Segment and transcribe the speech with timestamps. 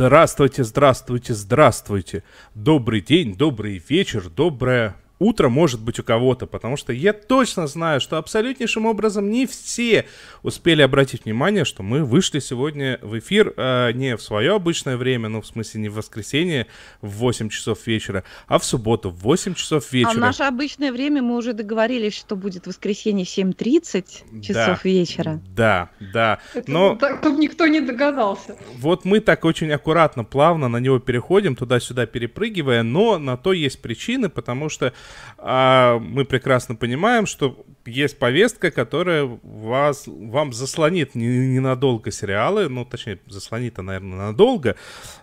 [0.00, 2.22] Здравствуйте, здравствуйте, здравствуйте.
[2.54, 8.00] Добрый день, добрый вечер, доброе утро может быть у кого-то, потому что я точно знаю,
[8.00, 10.06] что абсолютнейшим образом не все
[10.42, 15.28] успели обратить внимание, что мы вышли сегодня в эфир э, не в свое обычное время,
[15.28, 16.66] ну, в смысле, не в воскресенье
[17.02, 20.10] в 8 часов вечера, а в субботу в 8 часов вечера.
[20.10, 24.80] А в наше обычное время мы уже договорились, что будет воскресенье в 7.30 часов да,
[24.82, 25.40] вечера.
[25.54, 26.40] Да, да.
[26.54, 26.96] Это, Но...
[26.96, 28.56] Так, чтобы никто не догадался.
[28.78, 33.82] Вот мы так очень аккуратно, плавно на него переходим, туда-сюда перепрыгивая, но на то есть
[33.82, 34.94] причины, потому что
[35.38, 43.18] а мы прекрасно понимаем, что есть повестка, которая вас, вам заслонит ненадолго сериалы, ну, точнее,
[43.26, 44.76] заслонит, наверное, надолго,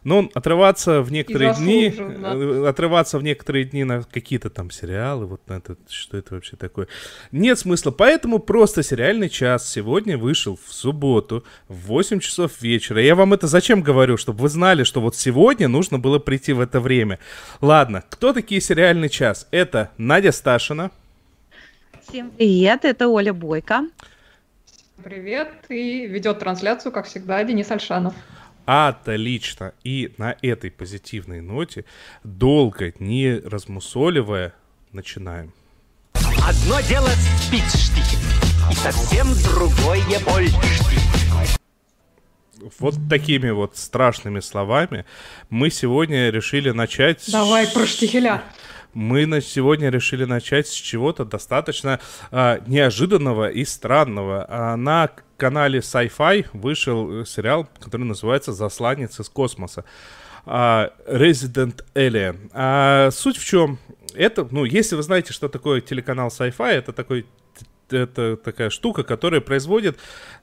[0.03, 5.41] но отрываться в некоторые дни, э, отрываться в некоторые дни на какие-то там сериалы, вот
[5.47, 6.87] на это, что это вообще такое,
[7.31, 13.01] нет смысла, поэтому просто сериальный час сегодня вышел в субботу в 8 часов вечера.
[13.01, 16.59] Я вам это зачем говорю, чтобы вы знали, что вот сегодня нужно было прийти в
[16.59, 17.19] это время.
[17.61, 19.47] Ладно, кто такие сериальный час?
[19.51, 20.91] Это Надя Сташина.
[22.09, 23.85] Всем привет, это Оля Бойко.
[25.03, 28.13] Привет, и ведет трансляцию, как всегда, Денис Альшанов.
[28.65, 29.73] Отлично.
[29.83, 31.83] И на этой позитивной ноте,
[32.23, 34.53] долго не размусоливая,
[34.93, 35.51] начинаем.
[36.13, 37.09] Одно дело
[37.41, 38.17] спичштихи,
[38.71, 41.57] и совсем другое больштихи.
[42.79, 45.05] Вот такими вот страшными словами
[45.49, 47.29] мы сегодня решили начать...
[47.31, 48.43] Давай про штихеля
[48.97, 51.99] мы на сегодня решили начать с чего-то достаточно
[52.31, 54.45] а, неожиданного и странного.
[54.49, 59.85] А на канале Sci-Fi вышел сериал, который называется «Засланец из космоса».
[60.47, 62.49] А, Resident Alien.
[62.53, 63.77] А, суть в чем?
[64.15, 67.27] Это, ну, если вы знаете, что такое телеканал Sci-Fi, это такой
[67.89, 69.97] это такая штука, которая производит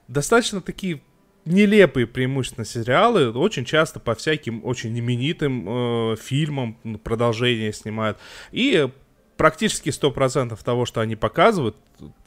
[0.07, 1.03] достаточно такие
[1.45, 8.19] нелепые преимущественно сериалы, очень часто по всяким очень именитым э, фильмам продолжения снимают.
[8.51, 8.89] И
[9.37, 11.77] практически 100% того, что они показывают,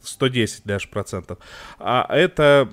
[0.02, 1.38] 110 даже процентов,
[1.78, 2.68] а это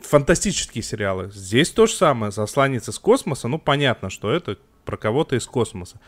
[0.00, 1.30] фантастические сериалы.
[1.32, 2.32] Здесь то же самое.
[2.32, 6.00] Засланец из космоса, ну понятно, что это про кого-то из космоса.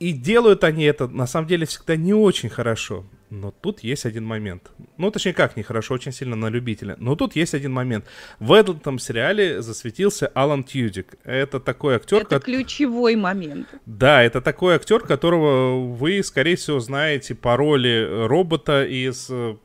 [0.00, 3.04] И делают они это, на самом деле, всегда не очень хорошо.
[3.28, 4.70] Но тут есть один момент.
[4.96, 6.96] Ну, точнее, как нехорошо, очень сильно на любителя.
[6.98, 8.06] Но тут есть один момент.
[8.38, 11.16] В этом сериале засветился Алан Тьюдик.
[11.22, 12.22] Это такой актер...
[12.22, 12.44] Это как...
[12.44, 13.68] ключевой момент.
[13.84, 19.56] Да, это такой актер, которого вы, скорее всего, знаете по роли робота из э,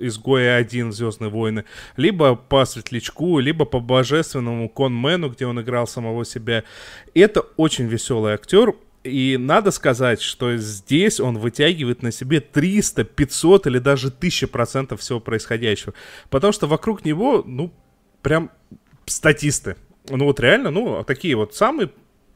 [0.00, 1.64] изгоя один Звездные войны,
[1.96, 6.64] либо по Светлячку, либо по божественному Конмену, где он играл самого себя.
[7.14, 8.74] Это очень веселый актер.
[9.06, 15.00] И надо сказать, что здесь он вытягивает на себе 300, 500 или даже 1000 процентов
[15.00, 15.94] всего происходящего.
[16.30, 17.72] Потому что вокруг него, ну,
[18.22, 18.50] прям
[19.06, 19.76] статисты.
[20.08, 21.90] Ну вот реально, ну, такие вот самые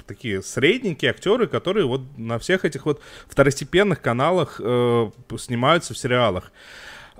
[0.06, 6.50] такие средненькие актеры, которые вот на всех этих вот второстепенных каналах э, снимаются в сериалах.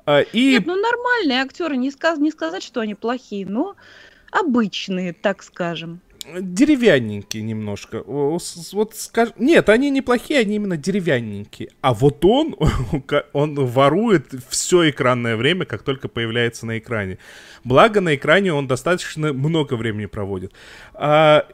[0.07, 0.53] А, и...
[0.55, 3.77] Нет, ну нормальные актеры, не, сказ не сказать, что они плохие, но
[4.33, 6.01] обычные, так скажем
[6.41, 8.03] деревянненькие немножко.
[8.07, 9.31] Вот скаж...
[9.39, 11.71] Нет, они неплохие, они именно деревянненькие.
[11.81, 12.57] А вот он,
[13.33, 17.19] он ворует все экранное время, как только появляется на экране.
[17.65, 20.53] Благо, на экране он достаточно много времени проводит.
[20.95, 21.47] А,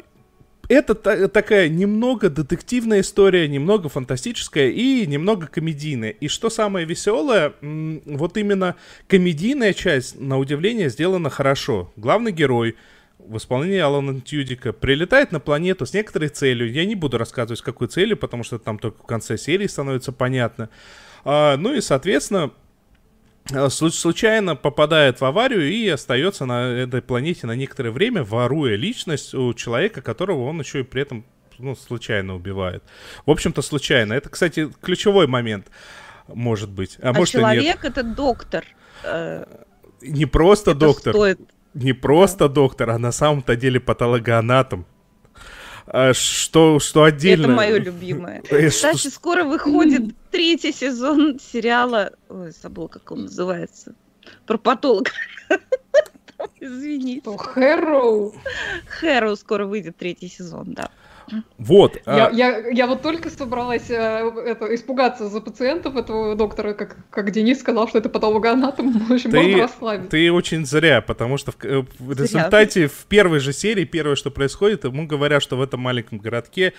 [0.69, 6.11] это та- такая немного детективная история, немного фантастическая и немного комедийная.
[6.11, 8.77] И что самое веселое, вот именно
[9.09, 11.93] комедийная часть, на удивление, сделана хорошо.
[11.97, 12.77] Главный герой—
[13.29, 16.71] в исполнении Алана Тьюдика прилетает на планету с некоторой целью.
[16.71, 20.13] Я не буду рассказывать, с какой целью, потому что там только в конце серии становится
[20.13, 20.71] понятно.
[21.25, 22.53] А, ну и, соответственно,
[23.53, 29.35] а, случайно попадает в аварию и остается на этой планете на некоторое время, воруя личность
[29.35, 31.25] у человека, которого он еще и при этом
[31.59, 32.83] ну, случайно убивает.
[33.25, 34.13] В общем-то, случайно.
[34.13, 35.69] Это, кстати, ключевой момент,
[36.29, 36.99] может быть.
[37.01, 38.65] А, а может человек это доктор.
[39.05, 39.45] Э,
[40.03, 41.15] не просто это доктор.
[41.15, 41.41] Стоит
[41.77, 44.87] не просто доктор, а на самом-то деле патологоанатом.
[45.87, 47.47] А что, что отдельно...
[47.47, 48.43] Это мое любимое.
[48.51, 52.13] Э, Кстати, скоро выходит третий сезон сериала...
[52.29, 53.95] Ой, забыл, как он называется.
[54.47, 55.11] Про патолога.
[56.61, 57.23] Извини.
[57.25, 58.35] Хэроу.
[58.89, 60.91] Хэроу скоро выйдет третий сезон, да.
[61.59, 61.97] Вот.
[62.07, 66.97] Я, а, я, я вот только собралась э, это, испугаться за пациентов этого доктора, как,
[67.11, 68.93] как Денис сказал, что это патологоанатом.
[68.93, 70.11] В общем, Ты- можно расслабиться.
[70.11, 74.31] Ты очень зря, потому что в, э, в результате в первой же серии первое, что
[74.31, 76.73] происходит, ему говорят, что в этом маленьком городке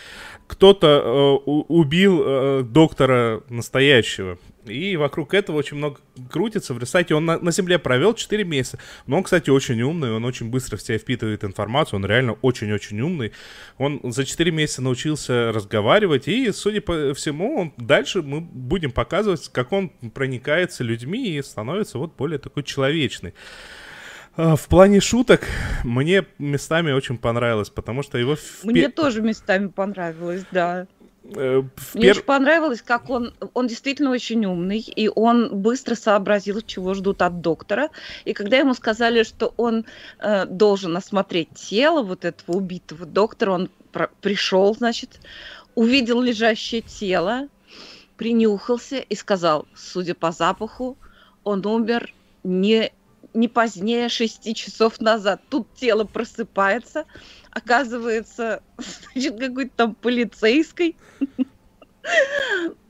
[0.48, 4.38] кто-то э, убил э, доктора настоящего.
[4.70, 6.00] И вокруг этого очень много
[6.30, 6.74] крутится.
[6.74, 8.80] В результате он на, на Земле провел 4 месяца.
[9.06, 13.00] Но он, кстати, очень умный, он очень быстро в себя впитывает информацию, он реально очень-очень
[13.02, 13.32] умный.
[13.78, 19.50] Он за 4 месяца научился разговаривать, и, судя по всему, он, дальше мы будем показывать,
[19.52, 23.34] как он проникается людьми и становится вот более такой человечный.
[24.38, 25.48] А, В плане шуток
[25.84, 30.88] мне местами очень понравилось, потому что его в Мне тоже местами понравилось, да.
[31.36, 31.64] Э,
[31.94, 36.94] Мне пер- очень понравилось, как он, он действительно очень умный, и он быстро сообразил, чего
[36.94, 37.90] ждут от доктора.
[38.26, 39.86] И когда ему сказали, что он
[40.20, 45.20] э, должен осмотреть тело вот этого убитого доктора, он про- пришел, значит,
[45.76, 47.48] увидел лежащее тело,
[48.16, 50.98] принюхался и сказал, судя по запаху,
[51.44, 52.14] он умер
[52.44, 52.92] не,
[53.38, 55.42] не позднее шести часов назад.
[55.50, 57.06] Тут тело просыпается,
[57.52, 58.64] оказывается,
[59.14, 60.98] значит, какой-то там полицейской.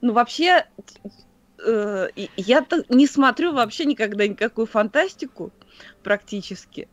[0.00, 0.64] Ну, вообще,
[1.66, 5.52] э, я-то не смотрю вообще никогда никакую фантастику
[6.04, 6.88] практически.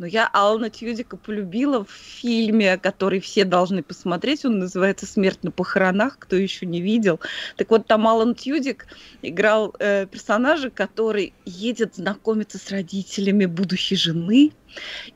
[0.00, 4.46] Но я Алана Тьюдика полюбила в фильме, который все должны посмотреть.
[4.46, 7.20] Он называется «Смерть на похоронах», кто еще не видел.
[7.58, 8.86] Так вот, там Алан Тьюдик
[9.20, 14.52] играл э, персонажа, который едет знакомиться с родителями будущей жены.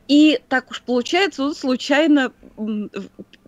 [0.07, 2.35] И так уж получается, он случайно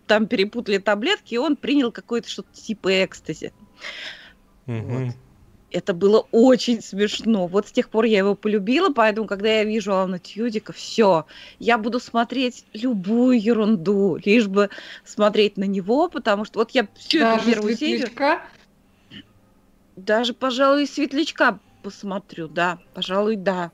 [0.07, 3.53] там перепутали таблетки, и он принял какое-то что-то типа экстази.
[4.65, 5.07] Мгм.
[5.09, 5.15] Вот.
[5.77, 7.47] Это было очень смешно.
[7.47, 11.27] Вот с тех пор я его полюбила, поэтому, когда я вижу Алана Тьюдика, все,
[11.59, 14.71] я буду смотреть любую ерунду, лишь бы
[15.05, 18.09] смотреть на него, потому что вот я всю эту Даже первую серию,
[19.97, 23.71] даже, пожалуй, светлячка посмотрю, да, пожалуй, да.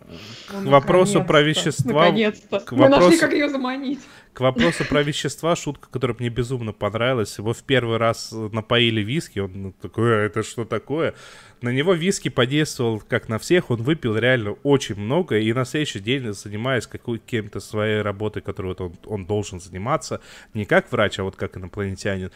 [0.52, 2.58] Ну, К вопросу про вещества- Наконец-то.
[2.60, 4.00] к Мы нашли, вопросу- как ее заманить.
[4.34, 7.36] К вопросу про вещества, шутка, которая мне безумно понравилась.
[7.36, 11.14] Его в первый раз напоили виски, он ну, такой, «А это что такое?
[11.60, 16.00] На него виски подействовал, как на всех, он выпил реально очень много, и на следующий
[16.00, 20.20] день, занимаясь какой-то своей работой, которой вот он, он должен заниматься,
[20.54, 22.32] не как врач, а вот как инопланетянин,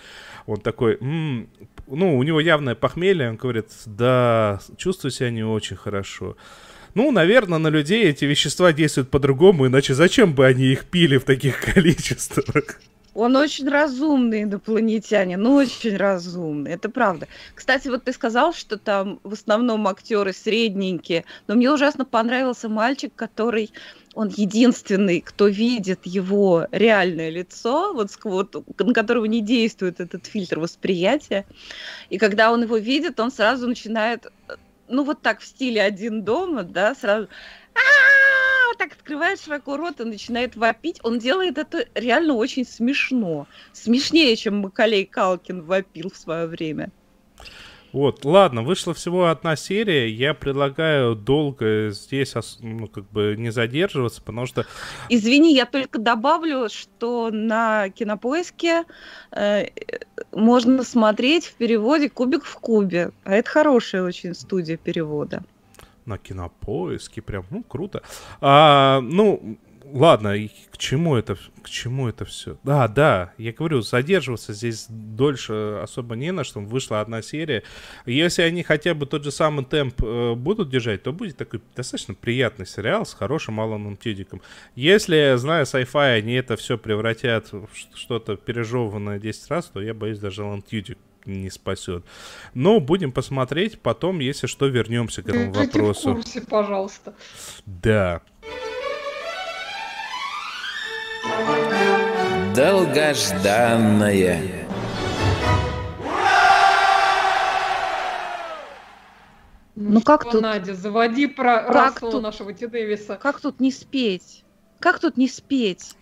[0.47, 1.49] он такой, «М,
[1.87, 6.37] ну, у него явное похмелье, он говорит, да, чувствую себя не очень хорошо.
[6.97, 11.25] Ну, наверное, на людей эти вещества действуют по-другому, иначе зачем бы они их пили в
[11.25, 12.81] таких количествах?
[13.13, 17.29] Он очень разумный инопланетянин, ну очень разумный, это правда.
[17.55, 23.13] Кстати, вот ты сказал, что там в основном актеры средненькие, но мне ужасно понравился мальчик,
[23.15, 23.71] который,
[24.15, 30.61] он единственный, кто видит его реальное лицо, вот, вот на которого не действует этот фильтр
[30.61, 31.45] восприятия.
[32.09, 34.55] И когда он его видит, он сразу начинает, э,
[34.89, 37.29] ну вот так в стиле один дома, да, сразу
[37.75, 41.01] «А-а-а!» вот так открывает широко рот и начинает вопить.
[41.03, 43.47] Он делает это реально очень смешно.
[43.73, 46.91] Смешнее, чем Макалей Калкин вопил в свое время.
[47.97, 54.21] Вот, ладно, вышла всего одна серия, я предлагаю долго здесь, ну, как бы не задерживаться,
[54.21, 54.67] потому что
[55.09, 58.85] Извини, я только добавлю, что на кинопоиске
[59.33, 59.69] э,
[60.31, 63.13] можно смотреть в переводе Кубик в кубе.
[63.25, 65.43] А это хорошая очень студия перевода.
[66.05, 68.03] на кинопоиске прям, ну, круто.
[68.43, 69.57] А, ну,
[69.93, 70.35] ладно,
[70.71, 72.59] к чему это, к чему это все?
[72.63, 77.63] Да, да, я говорю, задерживаться здесь дольше особо не на что, вышла одна серия.
[78.05, 82.15] Если они хотя бы тот же самый темп э, будут держать, то будет такой достаточно
[82.15, 84.43] приятный сериал с хорошим Аланом Тюдиком.
[84.75, 90.19] Если, зная sci-fi, они это все превратят в что-то пережеванное 10 раз, то я боюсь,
[90.19, 92.05] даже Алан Тюдик не спасет.
[92.55, 96.15] Но будем посмотреть, потом, если что, вернемся к этому Держите в вопросу.
[96.15, 97.15] курсе, пожалуйста.
[97.67, 98.23] Да.
[102.57, 104.41] Долгожданное.
[109.75, 113.17] Ну как что, тут- Надя, заводи про Как Рассела тут- нашего Ти Дэвиса.
[113.17, 114.43] Как тут не спеть?
[114.81, 115.95] Как тут не спеть?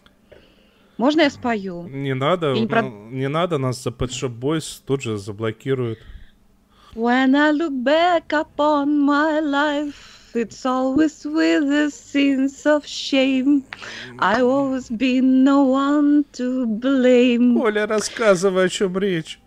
[0.96, 1.88] Можно я спою?
[1.88, 5.18] Не надо, Я не про- ну, не надо, нас за Pet Shop Boys тут же
[5.18, 5.98] заблокируют.
[6.94, 9.94] When I look back upon my life,
[10.34, 13.64] it's always with a sense of shame.
[14.18, 17.56] I always been no one to blame.
[17.60, 19.38] Оля, рассказывай, о чем речь.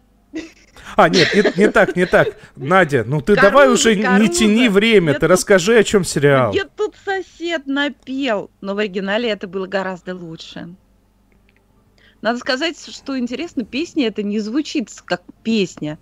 [0.96, 2.38] А, нет, не, не так, не так.
[2.56, 4.32] Надя, ну ты Каруза, давай уже не Каруза.
[4.32, 6.52] тяни время, Нет, ты тут- расскажи, о чем сериал.
[6.52, 8.50] Где тут сосед напел?
[8.62, 10.76] Но в оригинале это было гораздо лучше.
[12.22, 16.00] Надо сказать, что интересно, песня это не звучит как песня.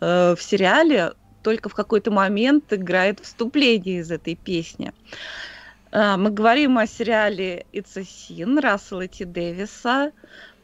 [0.00, 4.92] Э, В сериале только в какой-то момент играет вступление из этой песни.
[5.92, 9.24] А, Мы говорим о сериале It's a Sin Рассела Т.
[9.24, 10.12] Дэвиса.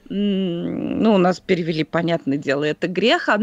[0.08, 3.28] Ну, у нас перевели, понятное дело, это грех.
[3.28, 3.38] А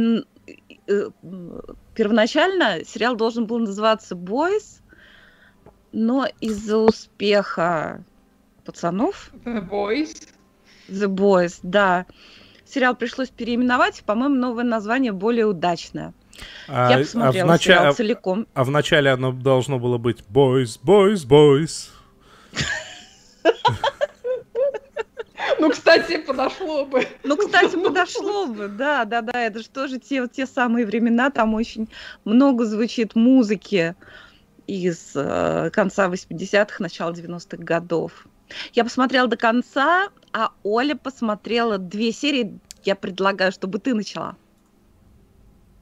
[1.96, 4.82] Первоначально сериал должен был называться Boys,
[5.92, 8.04] но из-за успеха
[8.66, 10.30] пацанов The Voice.
[10.88, 12.06] The Boys, да,
[12.66, 14.04] сериал пришлось переименовать.
[14.04, 16.14] По-моему, новое название более удачное.
[16.68, 18.48] А, Я а в посмотрела нача- сериал а- целиком.
[18.54, 21.90] а в начале оно должно было быть Boys, Boys, Boys.
[25.60, 27.08] Ну, кстати, подошло бы.
[27.24, 31.54] Ну, кстати, подошло бы, да, да, да, это же тоже те, те самые времена, там
[31.54, 31.90] очень
[32.26, 33.96] много звучит музыки
[34.68, 38.28] из э, конца 80-х, начала 90-х годов.
[38.74, 42.60] Я посмотрела до конца, а Оля посмотрела две серии.
[42.84, 44.36] Я предлагаю, чтобы ты начала.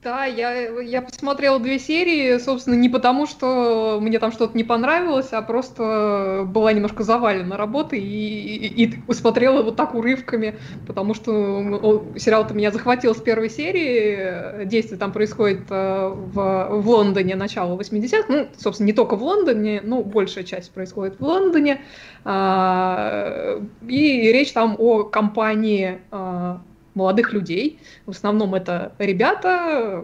[0.05, 5.29] Да, я, я посмотрела две серии, собственно, не потому, что мне там что-то не понравилось,
[5.31, 12.05] а просто была немножко завалена работой и, и, и смотрела вот так урывками, потому что
[12.17, 14.65] сериал-то меня захватил с первой серии.
[14.65, 18.25] Действие там происходит э, в, в Лондоне начала 80-х.
[18.29, 21.81] Ну, собственно, не только в Лондоне, но большая часть происходит в Лондоне.
[22.23, 26.61] А, И речь там о компании а,
[26.95, 27.79] молодых людей.
[28.05, 30.03] В основном это ребята,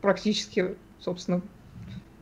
[0.00, 1.42] практически, собственно,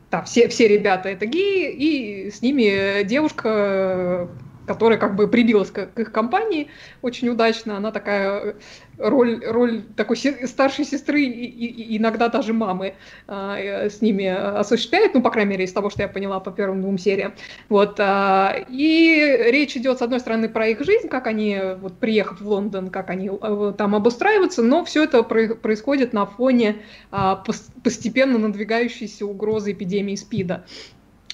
[0.09, 4.29] да, все, все ребята это геи, и с ними девушка,
[4.65, 6.69] которая как бы прибилась к, к их компании
[7.01, 7.77] очень удачно.
[7.77, 8.55] Она такая
[8.97, 12.95] роль, роль такой старшей сестры и, и- иногда даже мамы
[13.27, 16.51] а, э, с ними осуществляет, ну, по крайней мере, из того, что я поняла по
[16.51, 17.33] первым двум сериям.
[17.69, 22.41] Вот, а, и речь идет, с одной стороны, про их жизнь, как они, вот, приехав
[22.41, 26.77] в Лондон, как они э, там обустраиваются, но все это про- происходит на фоне
[27.11, 30.65] пос- постепенно надвигающейся угрозы эпидемии СПИДа.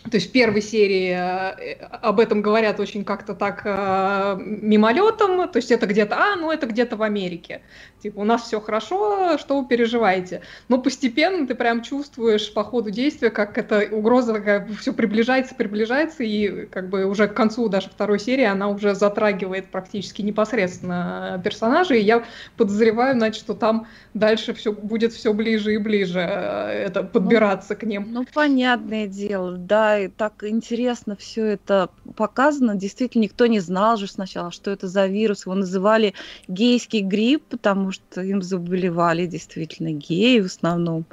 [0.09, 5.57] То есть в первой серии э, об этом говорят очень как-то так э, мимолетом, то
[5.57, 7.61] есть это где-то, а, ну это где-то в Америке.
[8.01, 10.41] Типа, у нас все хорошо, что вы переживаете?
[10.67, 16.23] Но постепенно ты прям чувствуешь по ходу действия, как эта угроза такая все приближается, приближается,
[16.23, 22.01] и как бы уже к концу даже второй серии она уже затрагивает практически непосредственно персонажей.
[22.01, 22.25] И я
[22.57, 27.83] подозреваю, значит, что там дальше все будет все ближе и ближе э, это подбираться к
[27.83, 28.07] ним.
[28.11, 32.75] Ну, понятное дело, да, и так интересно все это показано.
[32.75, 35.45] Действительно, никто не знал же сначала, что это за вирус.
[35.45, 36.13] Его называли
[36.47, 41.05] гейский грипп, потому что им заболевали действительно геи в основном.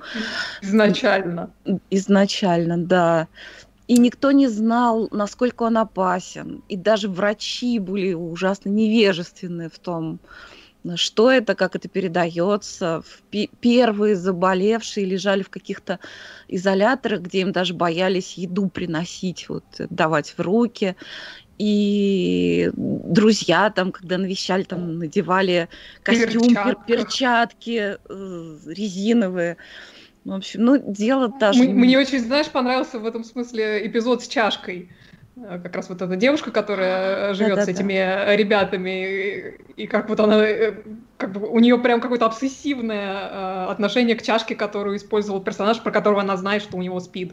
[0.63, 1.51] Изначально.
[1.91, 3.29] Изначально, да.
[3.87, 6.63] И никто не знал, насколько он опасен.
[6.69, 10.21] И даже врачи были ужасно невежественны в том,
[10.97, 13.03] что это, как это передается.
[13.61, 15.99] Первые заболевшие лежали в каких-то
[16.49, 20.97] изоляторах, где им даже боялись еду приносить, вот, давать в руки.
[21.59, 25.69] И друзья там, когда навещали, там надевали
[26.03, 26.87] костюм, пер- Перчатках.
[26.87, 29.59] перчатки э, резиновые.
[30.25, 31.65] В общем, ну, дело даже...
[31.65, 34.91] Мне очень, знаешь, понравился в этом смысле эпизод с чашкой.
[35.43, 37.73] Э, Как раз вот эта девушка, которая живет с Да-да-да.
[37.73, 39.07] этими э, ребятами,
[39.77, 40.75] и, и как вот она, э,
[41.17, 45.91] как бы у нее прям какое-то обсессивное э, отношение к чашке, которую использовал персонаж, про
[45.93, 47.33] которого она знает, что у него спид.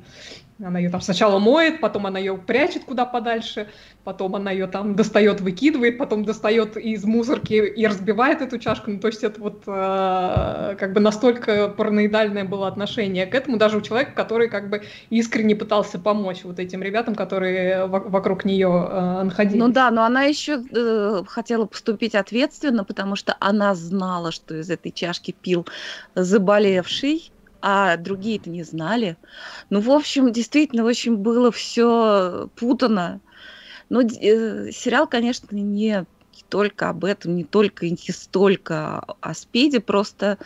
[0.64, 3.70] Она ее там сначала моет, потом она ее прячет куда подальше,
[4.04, 8.90] потом она ее там достает, выкидывает, потом достает из мусорки и разбивает эту чашку.
[8.90, 13.78] Ну, то есть это вот э, как бы настолько параноидальное было отношение к этому, даже
[13.78, 18.88] у человека, который как бы искренне пытался помочь вот этим ребятам, которые во- вокруг нее
[18.90, 19.60] э, находились.
[19.60, 24.72] Ну да, но она еще э, хотела поступить ответственно, потому что она знала, что из
[24.72, 25.68] этой чашки пил
[26.16, 29.18] заболевший, а другие-то не знали.
[29.70, 33.22] Ну, в общем, действительно, очень было все путано.
[33.90, 36.06] Но д- э, сериал, конечно, не
[36.50, 40.38] только об этом, не только и не столько о спиде, просто...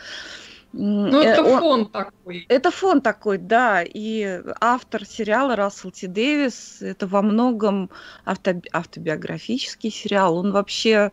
[0.72, 2.46] Ну, э, это он- фон такой.
[2.48, 6.06] это фон такой, да, и автор сериала Рассел Т.
[6.06, 7.90] Дэвис, это во многом
[8.24, 11.12] авто- автобиографический сериал, он вообще м,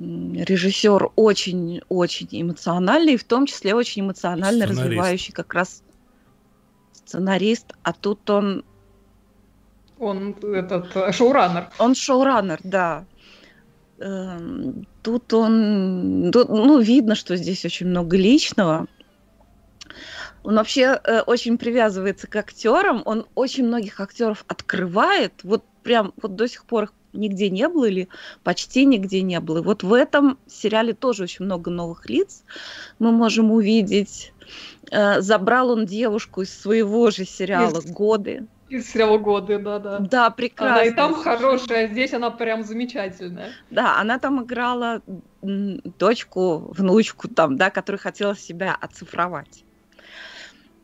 [0.00, 4.80] режиссер очень-очень эмоциональный, в том числе очень эмоционально Сценарист.
[4.80, 5.82] развивающий как раз
[6.92, 8.64] сценарист, а тут он,
[9.98, 11.68] Он этот э, шоураннер.
[11.78, 13.04] он шоураннер, да.
[13.98, 18.86] Эм, Тут он, тут, ну, видно, что здесь очень много личного,
[20.42, 26.34] Он вообще э, очень привязывается к актерам, он очень многих актеров открывает, вот прям вот
[26.36, 28.08] до сих пор их нигде не было или
[28.42, 29.58] почти нигде не было.
[29.58, 32.44] И вот в этом сериале тоже очень много новых лиц
[32.98, 34.32] мы можем увидеть.
[34.90, 38.46] Э, забрал он девушку из своего же сериала Из- «Годы».
[38.68, 39.98] Из сериала «Годы», да-да.
[39.98, 40.88] Да, Она прекрасно.
[40.88, 43.50] и там хорошая, здесь она прям замечательная.
[43.70, 45.02] Да, она там играла
[45.42, 49.64] дочку, внучку там, да, которая хотела себя оцифровать.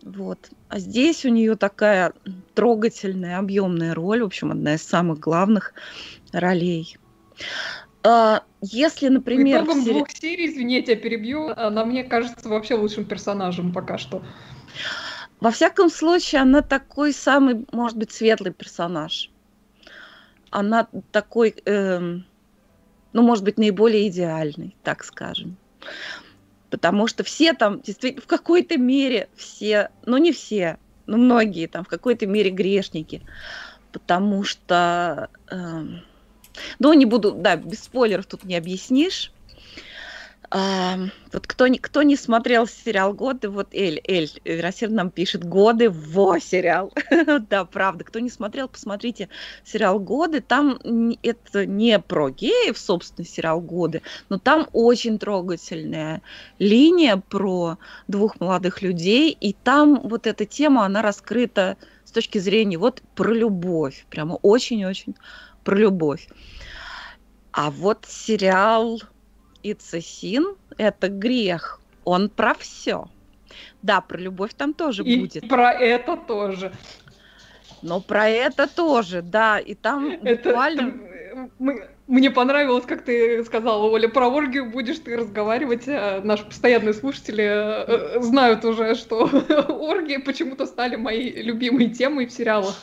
[0.07, 0.51] Вот.
[0.69, 2.13] А здесь у нее такая
[2.55, 5.75] трогательная, объемная роль, в общем, одна из самых главных
[6.33, 6.97] ролей.
[8.05, 12.49] А, Если, например, в итогам сери- двух серий, извини, я тебя перебью, она мне кажется
[12.49, 14.23] вообще лучшим персонажем пока что.
[15.41, 19.31] во всяком случае, она такой самый, может быть, светлый персонаж.
[20.51, 22.25] Она такой, эм,
[23.13, 25.57] ну, может быть, наиболее идеальный, так скажем.
[26.71, 31.85] Потому что все там, действительно, в какой-то мере все, ну не все, но многие там
[31.85, 33.23] в какой-то мере грешники.
[33.93, 36.03] Потому что, эм,
[36.79, 39.33] ну не буду, да, без спойлеров тут не объяснишь.
[40.51, 46.39] Вот кто кто не смотрел сериал «Годы», вот Эль, Эль Веросир нам пишет «Годы» во
[46.39, 46.93] сериал.
[47.51, 48.05] да, правда.
[48.05, 49.29] Кто не смотрел, посмотрите
[49.65, 50.41] сериал «Годы».
[50.41, 50.79] Там
[51.23, 56.23] это не про геев, собственно, сериал «Годы», но там очень трогательная
[56.59, 62.79] линия про двух молодых людей, и там вот эта тема, она раскрыта с точки зрения
[62.79, 65.17] вот про любовь, прямо очень-очень
[65.65, 66.29] про любовь.
[67.51, 69.01] А вот сериал
[69.67, 73.07] «It's a sin»— это грех, он про все.
[73.83, 76.73] Да, про любовь там тоже И будет, про это тоже.
[77.83, 80.81] но про это тоже, да, и там Это, буквально...
[80.83, 85.85] это, мы- мне понравилось, как ты сказала, Оля, про оргию будешь ты разговаривать.
[85.89, 89.25] а Наши постоянные слушатели э, знают уже, что
[89.69, 92.75] оргии почему-то стали моей любимой темой в сериалах.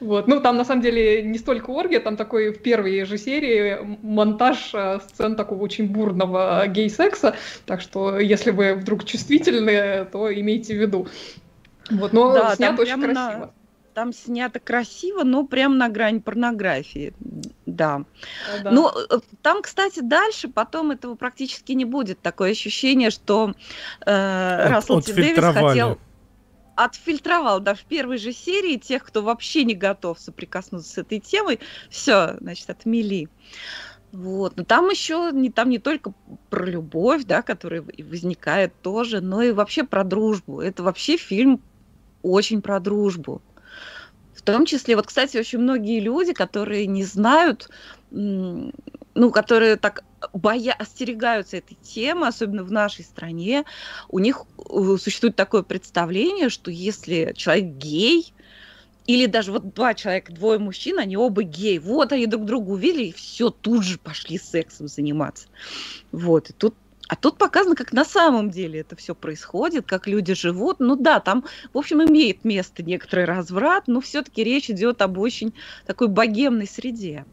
[0.00, 0.28] Вот.
[0.28, 4.70] Ну, там на самом деле не столько оргия, там такой в первой же серии монтаж
[4.72, 7.36] э, сцен такого очень бурного гей-секса.
[7.66, 11.06] Так что, если вы вдруг чувствительны, то имейте в виду.
[11.90, 13.54] Вот, но Да, снято там очень прям на- красиво.
[14.00, 17.12] Там снято красиво, но прям на грани порнографии,
[17.66, 18.06] да.
[18.64, 18.70] Да.
[18.70, 22.18] Ну, э, там, кстати, дальше потом этого практически не будет.
[22.22, 23.52] Такое ощущение, что
[24.06, 25.12] э, От- Рассел Т.
[25.12, 25.98] Дэвис хотел...
[26.76, 31.60] Отфильтровал, да, в первой же серии тех, кто вообще не готов соприкоснуться с этой темой,
[31.90, 33.28] все, значит, отмели.
[34.12, 34.56] Вот.
[34.56, 36.14] Но там еще не, там не только
[36.48, 40.62] про любовь, да, которая возникает тоже, но и вообще про дружбу.
[40.62, 41.60] Это вообще фильм
[42.22, 43.42] очень про дружбу.
[44.52, 47.68] Том числе, вот, кстати, очень многие люди, которые не знают,
[48.10, 48.72] ну,
[49.32, 53.64] которые так боя остерегаются этой темы, особенно в нашей стране,
[54.08, 58.34] у них э, существует такое представление, что если человек гей,
[59.06, 63.04] или даже вот два человека, двое мужчин, они оба гей, вот они друг друга увидели,
[63.06, 65.48] и все, тут же пошли сексом заниматься.
[66.12, 66.76] Вот, и тут
[67.10, 70.76] а тут показано, как на самом деле это все происходит, как люди живут.
[70.78, 71.44] Ну да, там,
[71.74, 75.52] в общем, имеет место некоторый разврат, но все-таки речь идет об очень
[75.86, 77.24] такой богемной среде.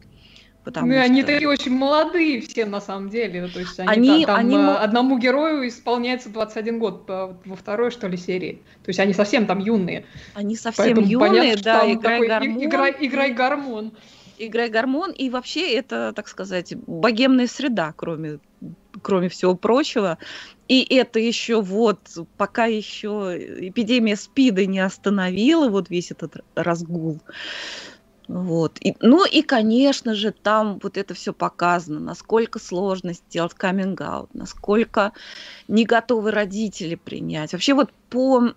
[0.64, 3.42] Потому Ну, и они что- такие очень молодые все на самом деле.
[3.42, 7.56] Ну, То есть они, Они- та- там, они э, одному герою исполняется 21 год во
[7.56, 8.60] второй, что ли, серии.
[8.82, 10.04] То есть они совсем там юные.
[10.34, 12.64] Они совсем Поэтому юные, понятно, что да, там играй такой гормон.
[12.64, 13.92] играй, играй гормон.
[14.40, 18.38] играй гормон, и вообще это, так сказать, богемная среда, кроме,
[19.02, 20.18] кроме всего прочего.
[20.68, 22.00] И это еще вот,
[22.36, 23.36] пока еще
[23.68, 27.20] эпидемия СПИДа не остановила вот весь этот разгул.
[28.28, 28.76] Вот.
[28.80, 35.12] И, ну и, конечно же, там вот это все показано, насколько сложно сделать каминг-аут, насколько
[35.66, 37.54] не готовы родители принять.
[37.54, 38.52] Вообще вот по,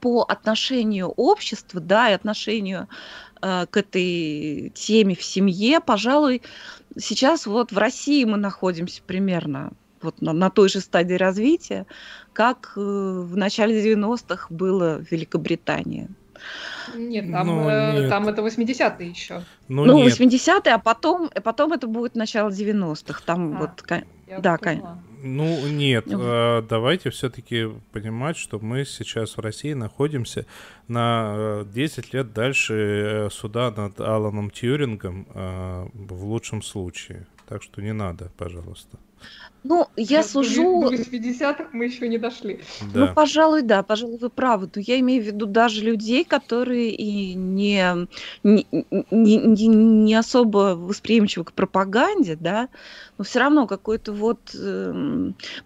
[0.00, 2.88] по отношению общества, да, и отношению
[3.40, 6.42] э, к этой теме в семье, пожалуй,
[6.98, 11.86] сейчас вот в России мы находимся примерно вот на, на той же стадии развития,
[12.32, 16.08] как э, в начале 90-х было в Великобритании.
[16.94, 18.10] Нет, там, Ну, э, нет.
[18.10, 19.42] там это 80-е еще.
[19.66, 20.18] Ну, Ну, нет.
[20.18, 23.22] 80-е, а потом, а потом это будет начало 90-х.
[23.24, 23.60] Там А.
[23.60, 23.70] вот,
[24.40, 24.98] Да, поняла.
[25.20, 26.20] Ну, нет, Вот.
[26.22, 30.46] э, давайте все-таки понимать, что мы сейчас в России находимся
[30.86, 37.26] на э, 10 лет дальше э, суда над Аланом Тьюрингом э, в лучшем случае.
[37.48, 38.98] Так что не надо, пожалуйста.
[39.64, 40.80] Ну, я сужу...
[40.82, 42.60] До 80-х мы еще не дошли.
[42.94, 43.12] Ну, Да.
[43.12, 44.70] пожалуй, да, пожалуй, вы правы.
[44.74, 48.06] Но я имею в виду даже людей, которые и не,
[48.44, 48.66] не,
[49.10, 52.68] не, не- не особо восприимчивы к пропаганде, да,
[53.18, 54.40] но все равно какой-то вот...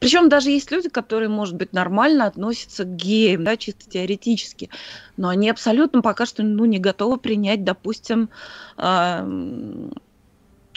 [0.00, 4.70] Причем даже есть люди, которые, может быть, нормально относятся к геям, да, чисто теоретически,
[5.16, 8.30] но они абсолютно пока что ну, не готовы принять, допустим,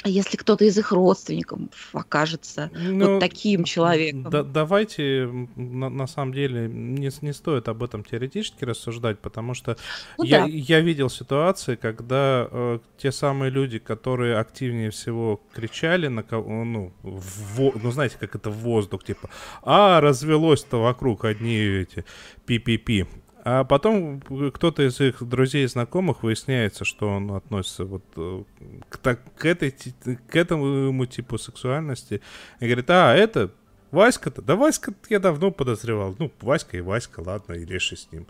[0.06, 1.60] ам, если кто-то из их родственников
[1.94, 4.30] окажется Ну, вот таким человеком.
[4.30, 9.78] Да- давайте, на, на самом деле, не, не стоит об этом теоретически рассуждать, потому что
[10.18, 10.46] Ну я, да.
[10.48, 16.94] я видел ситуации, когда э, те самые люди, которые активнее всего кричали на кого, ну,
[17.04, 19.30] в ну, знаете, как это в воздух, типа,
[19.64, 22.06] а, развелось-то вокруг одни эти
[22.46, 23.06] пи-пи-пи.
[23.48, 28.44] А потом э, кто-то из их друзей и знакомых выясняется, что он относится вот э,
[28.90, 32.22] к, так- к, этой, к этому типу сексуальности.
[32.60, 33.52] И говорит, а, это
[33.92, 34.42] Васька-то?
[34.42, 36.16] Да Васька я давно подозревал.
[36.18, 38.26] Ну, Васька и Васька, ладно, и леший с ним.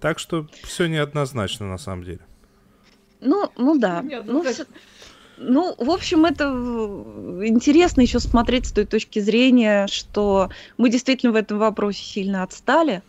[0.00, 2.20] Так что все неоднозначно на самом деле.
[3.20, 4.02] Ну, ну да.
[4.02, 4.54] Нет, ну, ну,
[5.38, 11.32] ну, в общем, это в- интересно еще смотреть с той точки зрения, что мы действительно
[11.32, 13.02] в этом вопросе сильно отстали.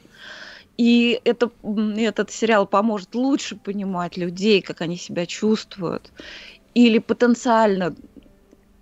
[0.80, 1.52] И это,
[1.98, 6.14] этот сериал поможет лучше понимать людей, как они себя чувствуют.
[6.74, 7.94] Или потенциально,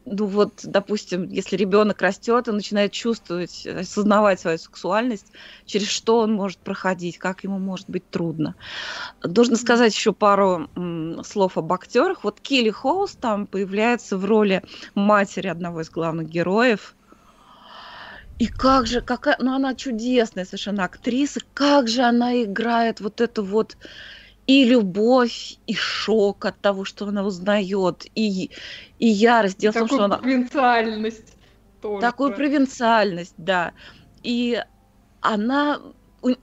[0.06, 5.32] ну вот, допустим, если ребенок растет и начинает чувствовать, осознавать свою сексуальность,
[5.66, 8.54] через что он может проходить, как ему может быть трудно.
[9.24, 10.70] Должна сказать еще пару
[11.26, 12.24] слов об актерах.
[12.24, 14.62] Вот Келли Хоус там появляется в роли
[14.94, 16.96] матери одного из главных героев.
[18.40, 23.42] И как же, какая, ну она чудесная совершенно актриса, как же она играет вот это
[23.42, 23.78] вот
[24.46, 28.52] и любовь, и шок от того, что она узнает, и,
[29.00, 29.58] и ярость.
[29.58, 31.34] Дело в том, Такую что она провинциальность
[31.82, 32.02] тоже.
[32.02, 33.74] такую провинциальность, да.
[34.24, 34.62] И
[35.22, 35.82] она...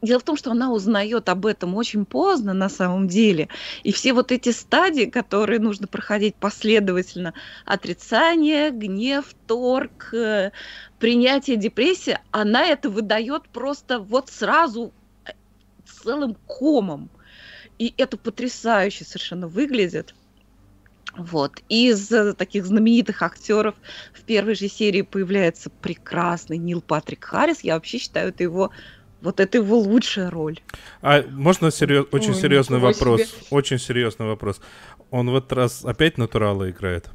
[0.02, 3.48] Дело в том, что она узнает об этом очень поздно на самом деле.
[3.82, 7.34] И все вот эти стадии, которые нужно проходить последовательно,
[7.64, 10.52] отрицание, гнев, торг, э,
[11.00, 14.92] принятие, депрессия, она это выдает просто вот сразу
[15.26, 15.32] э,
[15.84, 17.10] целым комом.
[17.78, 20.14] И это потрясающе совершенно выглядит.
[21.16, 21.62] Вот.
[21.68, 23.74] Из э, таких знаменитых актеров
[24.12, 27.60] в первой же серии появляется прекрасный Нил Патрик Харрис.
[27.62, 28.70] Я вообще считаю, это его
[29.24, 30.60] вот это его лучшая роль.
[31.02, 33.22] А можно серьез- очень Ой, серьезный вопрос?
[33.22, 33.30] себе.
[33.50, 34.60] Очень серьезный вопрос.
[35.10, 37.08] Он в этот раз опять натурала играет?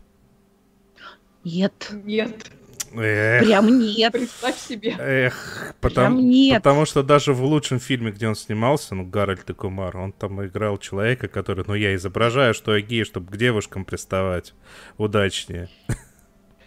[1.44, 2.52] Нет, Нет,
[2.94, 4.12] Эх, прям нет.
[4.12, 4.96] представь себе.
[5.00, 6.64] эх, потому, Прям нет.
[6.64, 10.44] потому что даже в лучшем фильме, где он снимался, ну, Гарольд и Кумар, он там
[10.46, 14.54] играл человека, который, ну, я изображаю, что я гей, чтобы к девушкам приставать
[14.98, 15.70] удачнее.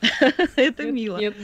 [0.57, 1.19] Это мило.
[1.19, 1.37] Нет,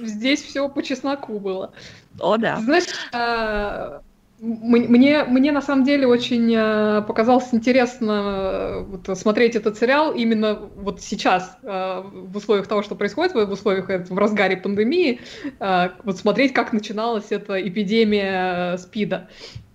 [0.00, 1.72] здесь все по чесноку было.
[2.20, 2.56] О, да.
[2.56, 4.02] Знаешь, м-
[4.40, 10.54] мне, мне на самом деле очень а, показалось интересно а, вот смотреть этот сериал именно
[10.54, 15.20] вот сейчас, в условиях того, что происходит, в условиях э, в разгаре пандемии,
[15.58, 19.28] вот смотреть, как начиналась эта эпидемия э, СПИДа.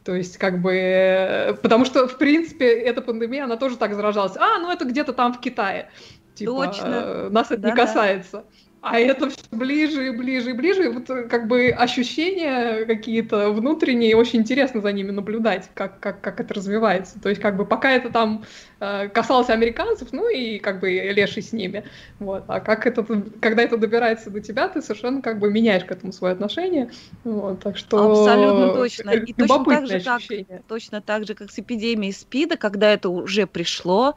[0.03, 4.35] То есть, как бы, э, потому что, в принципе, эта пандемия, она тоже так заражалась.
[4.35, 5.89] А, ну это где-то там в Китае.
[6.35, 6.85] Типа, Точно.
[6.85, 7.85] э, нас это не Да-да.
[7.85, 8.43] касается.
[8.83, 10.83] А это все ближе и ближе и ближе.
[10.83, 16.19] И Вот э, как бы ощущения какие-то внутренние, очень интересно за ними наблюдать, как, как,
[16.19, 17.17] как это развивается.
[17.21, 18.43] То есть как бы пока это там
[18.81, 21.85] э, касалось американцев, ну и как бы леший с ними.
[22.19, 22.43] Вот.
[22.47, 23.05] А как это,
[23.39, 26.91] когда это добирается до тебя, ты совершенно как бы меняешь к этому свое отношение.
[27.23, 27.61] Вот.
[27.61, 29.11] Так что Абсолютно точно.
[29.11, 30.21] И точно так же, как
[30.67, 34.15] точно так же, как с эпидемией СПИДа, когда это уже пришло,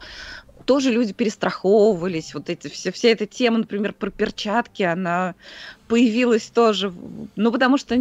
[0.67, 2.35] тоже люди перестраховывались.
[2.35, 5.35] Вот эти, все, вся эта тема, например, про перчатки, она
[5.89, 6.93] появилась тоже.
[7.37, 7.97] Ну, потому что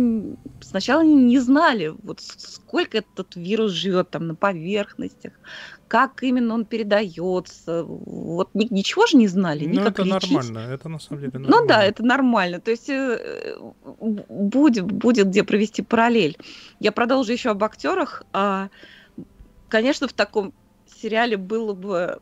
[0.62, 5.34] сначала они не знали, вот сколько этот вирус живет там на поверхностях,
[5.88, 7.84] как именно он передается.
[7.84, 10.32] Вот ни- ничего же не знали, Ну, это лечить.
[10.32, 11.68] нормально, это на самом деле Ну нормально.
[11.68, 12.60] да, это нормально.
[12.60, 13.56] То есть э,
[14.02, 16.38] будет, будет где провести параллель.
[16.80, 18.24] Я продолжу еще об актерах.
[18.34, 18.70] А,
[19.68, 20.54] Конечно, в таком
[21.02, 22.20] сериале было бы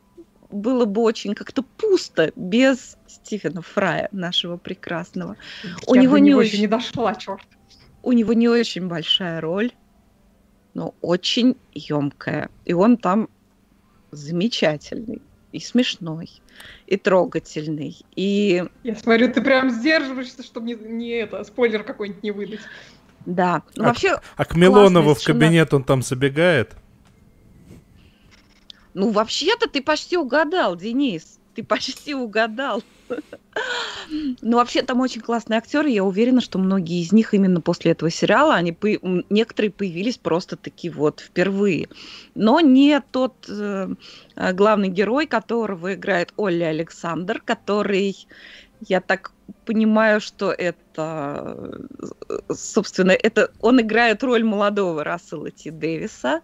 [0.50, 5.36] было бы очень как-то пусто без Стивена Фрая, нашего прекрасного.
[5.86, 7.42] У Я него до не него очень- не дошла, черт.
[8.02, 9.72] У него не очень большая роль,
[10.74, 12.50] но очень емкая.
[12.64, 13.28] И он там
[14.10, 16.30] замечательный, и смешной,
[16.86, 22.30] и трогательный, и Я смотрю, ты прям сдерживаешься, чтобы не, не это, спойлер какой-нибудь не
[22.30, 22.60] выдать.
[23.26, 23.62] да.
[23.76, 26.74] Ну, А- вообще, А к Милонову в кабинет он там забегает?
[28.94, 31.38] Ну, вообще-то ты почти угадал, Денис.
[31.54, 32.82] Ты почти угадал.
[34.40, 35.90] Ну, вообще, там очень классные актеры.
[35.90, 38.88] Я уверена, что многие из них именно после этого сериала, они по...
[39.30, 41.88] некоторые появились просто таки вот впервые.
[42.34, 43.88] Но не тот э,
[44.52, 48.26] главный герой, которого играет Оля Александр, который,
[48.80, 49.32] я так
[49.64, 51.86] понимаю, что это,
[52.52, 56.42] собственно, это он играет роль молодого Рассела Ти Дэвиса.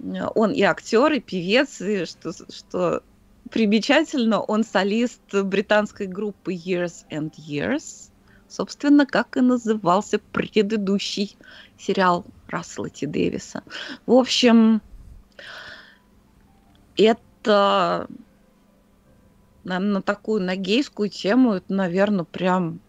[0.00, 3.02] Он и актер, и певец, и что, что
[3.50, 8.10] примечательно, он солист британской группы Years and Years,
[8.48, 11.36] собственно, как и назывался предыдущий
[11.78, 13.62] сериал Рассела Ти Дэвиса.
[14.06, 14.82] В общем,
[16.96, 18.08] это
[19.64, 22.80] на, на такую на гейскую тему, это, наверное, прям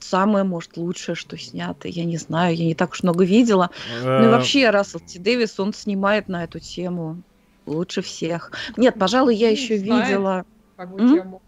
[0.00, 1.88] самое, может, лучшее, что снято.
[1.88, 3.70] Я не знаю, я не так уж много видела.
[4.02, 7.22] Ну и э, вообще, Рассел Ти Дэвис, он снимает на эту тему
[7.66, 8.52] лучше всех.
[8.76, 10.44] Нет, пожалуй, я еще знает, видела.
[10.76, 11.42] Тему.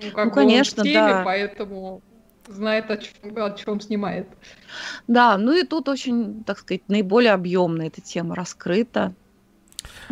[0.00, 1.22] Ну, как ну конечно, теме, да.
[1.24, 2.02] Поэтому
[2.48, 4.26] знает, о чем, о чем снимает.
[5.06, 9.14] Да, ну и тут очень, так сказать, наиболее объемная эта тема раскрыта.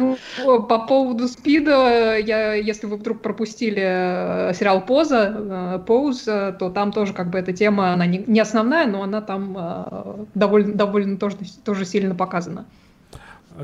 [0.01, 0.17] Ну,
[0.63, 6.91] по поводу спида, я, если вы вдруг пропустили э, сериал Поза, э, Поуз, то там
[6.91, 11.19] тоже как бы эта тема, она не, не основная, но она там э, довольно, довольно
[11.19, 12.65] тоже, тоже сильно показана.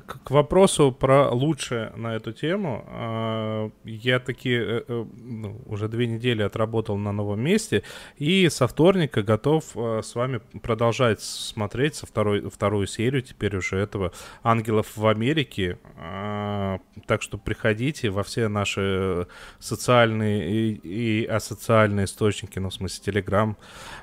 [0.04, 2.85] К вопросу про лучшее на эту тему.
[2.88, 7.82] А, я таки э, э, ну, уже две недели отработал на новом месте
[8.18, 13.78] и со вторника готов э, с вами продолжать смотреть со второй, вторую серию теперь уже
[13.78, 15.78] этого «Ангелов в Америке».
[15.96, 19.26] А, так что приходите во все наши
[19.61, 23.56] социальные и, и асоциальные источники, ну, в смысле, Телеграм.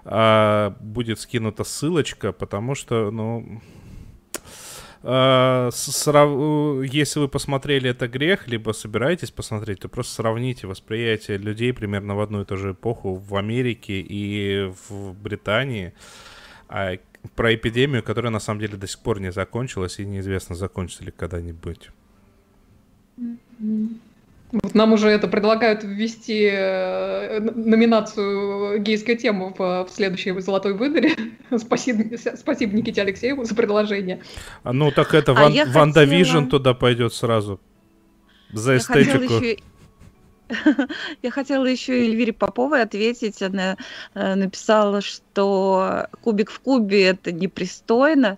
[0.05, 3.82] А, будет скинута ссылочка, потому что, ну, а,
[5.03, 12.21] если вы посмотрели это грех, либо собираетесь посмотреть, то просто сравните восприятие людей примерно в
[12.21, 15.93] одну и ту же эпоху в Америке и в Британии
[16.69, 16.97] а
[17.35, 21.11] про эпидемию, которая на самом деле до сих пор не закончилась и неизвестно, закончится ли
[21.11, 21.89] когда-нибудь.
[23.19, 23.99] Mm-hmm.
[24.53, 31.15] Вот нам уже это предлагают ввести э, номинацию гейской темы в, в следующей «Золотой выдоре».
[31.57, 32.03] Спасибо,
[32.35, 34.21] спасибо Никите Алексееву за предложение.
[34.61, 36.45] А, ну, так это а Ван, Ванда хотела...
[36.45, 37.59] туда пойдет сразу.
[38.51, 39.43] За эстетику.
[41.23, 43.41] Я хотела еще Эльвире Поповой ответить.
[43.41, 43.77] Она
[44.13, 48.37] э, написала, что кубик в кубе это непристойно.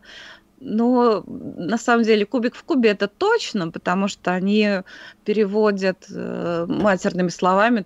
[0.67, 4.81] Но на самом деле кубик в кубе это точно, потому что они
[5.23, 7.85] переводят э, матерными словами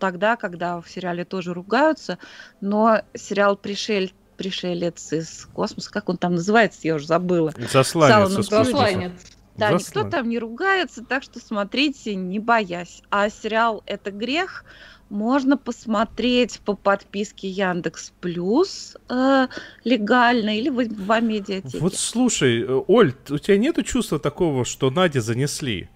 [0.00, 2.18] тогда, когда в сериале тоже ругаются,
[2.60, 7.54] но сериал «Пришель», «Пришелец из космоса», как он там называется, я уже забыла.
[7.72, 8.30] Засланец.
[8.48, 9.12] Засланец.
[9.56, 9.78] Да, Заслан.
[9.78, 13.02] никто там не ругается, так что смотрите, не боясь.
[13.08, 14.64] А сериал «Это грех»,
[15.08, 19.46] можно посмотреть по подписке Яндекс Плюс э,
[19.84, 21.78] легально или в, в Амедиатеке.
[21.78, 25.88] Вот слушай, э, Оль, у тебя нету чувства такого, что Надя занесли?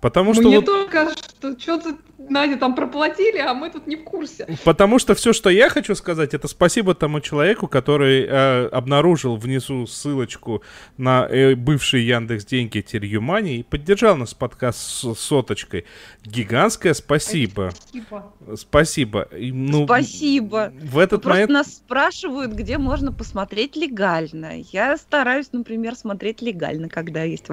[0.00, 0.44] Потому что...
[0.44, 0.66] Мне вот...
[0.66, 1.96] только что что-то
[2.28, 4.46] Надя там проплатили, а мы тут не в курсе.
[4.64, 9.86] Потому что все, что я хочу сказать, это спасибо тому человеку, который э, обнаружил внизу
[9.86, 10.62] ссылочку
[10.96, 15.86] на э, бывший Яндекс Деньги Терьюмани и поддержал нас подкаст с соточкой.
[16.24, 17.72] Гигантское спасибо.
[17.74, 18.32] Спасибо.
[18.56, 19.28] Спасибо.
[19.32, 20.72] Ну, спасибо.
[20.80, 21.50] В этот ну, момент...
[21.50, 24.60] нас спрашивают, где можно посмотреть легально.
[24.72, 27.46] Я стараюсь, например, смотреть легально, когда есть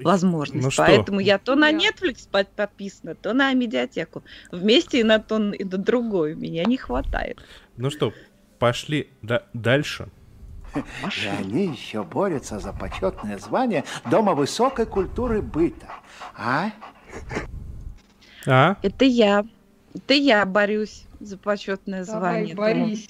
[0.00, 0.64] возможность.
[0.64, 4.22] Ну, Поэтому я то на Netflix подписана, то на медиатеку человеку.
[4.50, 6.34] Вместе и на то, и на другой.
[6.34, 7.38] Меня не хватает.
[7.76, 8.12] Ну что,
[8.58, 10.08] пошли да дальше.
[10.74, 15.88] И они еще борются за почетное звание Дома высокой культуры быта.
[16.36, 16.70] А?
[18.46, 18.76] А?
[18.82, 19.44] Это я.
[19.94, 22.54] Это я борюсь за почетное звание.
[22.54, 23.08] Давай, борись.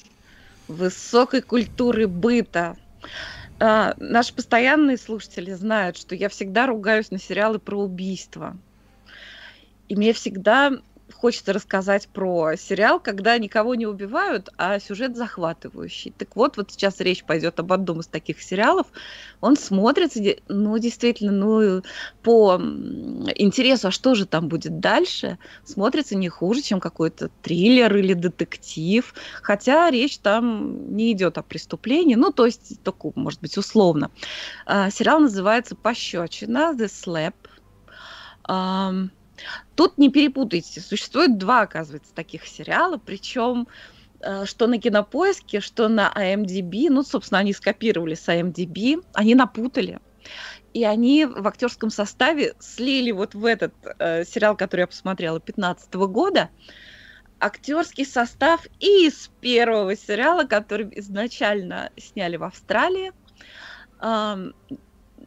[0.66, 2.76] Высокой культуры быта.
[3.60, 8.56] А, наши постоянные слушатели знают, что я всегда ругаюсь на сериалы про убийство.
[9.92, 10.72] И мне всегда
[11.12, 16.14] хочется рассказать про сериал, когда никого не убивают, а сюжет захватывающий.
[16.16, 18.86] Так вот, вот сейчас речь пойдет об одном из таких сериалов.
[19.42, 21.82] Он смотрится, ну, действительно, ну,
[22.22, 22.54] по
[23.36, 29.12] интересу, а что же там будет дальше, смотрится не хуже, чем какой-то триллер или детектив.
[29.42, 34.10] Хотя речь там не идет о преступлении, ну, то есть, только, может быть, условно.
[34.64, 37.34] А, сериал называется «Пощечина», «The Slap».
[39.74, 43.68] Тут не перепутайте, существует два, оказывается, таких сериала, причем
[44.20, 50.00] э, что на Кинопоиске, что на IMDb, ну, собственно, они скопировали с IMDb, они напутали.
[50.72, 55.92] И они в актерском составе слили вот в этот э, сериал, который я посмотрела 15
[55.94, 56.50] года,
[57.40, 63.12] актерский состав из первого сериала, который изначально сняли в Австралии.
[64.00, 64.52] Э,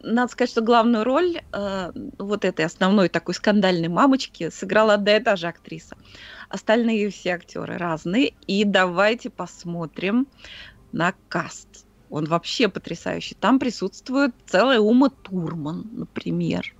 [0.02, 5.22] надо сказать, что главную роль э, вот этой основной такой скандальной мамочки сыграла одна и
[5.22, 5.96] та же актриса.
[6.48, 8.34] Остальные все актеры разные.
[8.46, 10.26] И давайте посмотрим
[10.92, 11.86] на каст.
[12.10, 13.34] Он вообще потрясающий.
[13.34, 16.74] Там присутствует целая Ума Турман, например.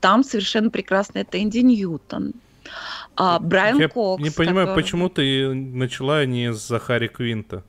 [0.00, 2.32] Там совершенно прекрасная Тэнди Ньютон.
[3.14, 4.22] А, Брайан Я Кокс.
[4.22, 7.62] не понимаю, который- почему ты начала не с Захари Квинта.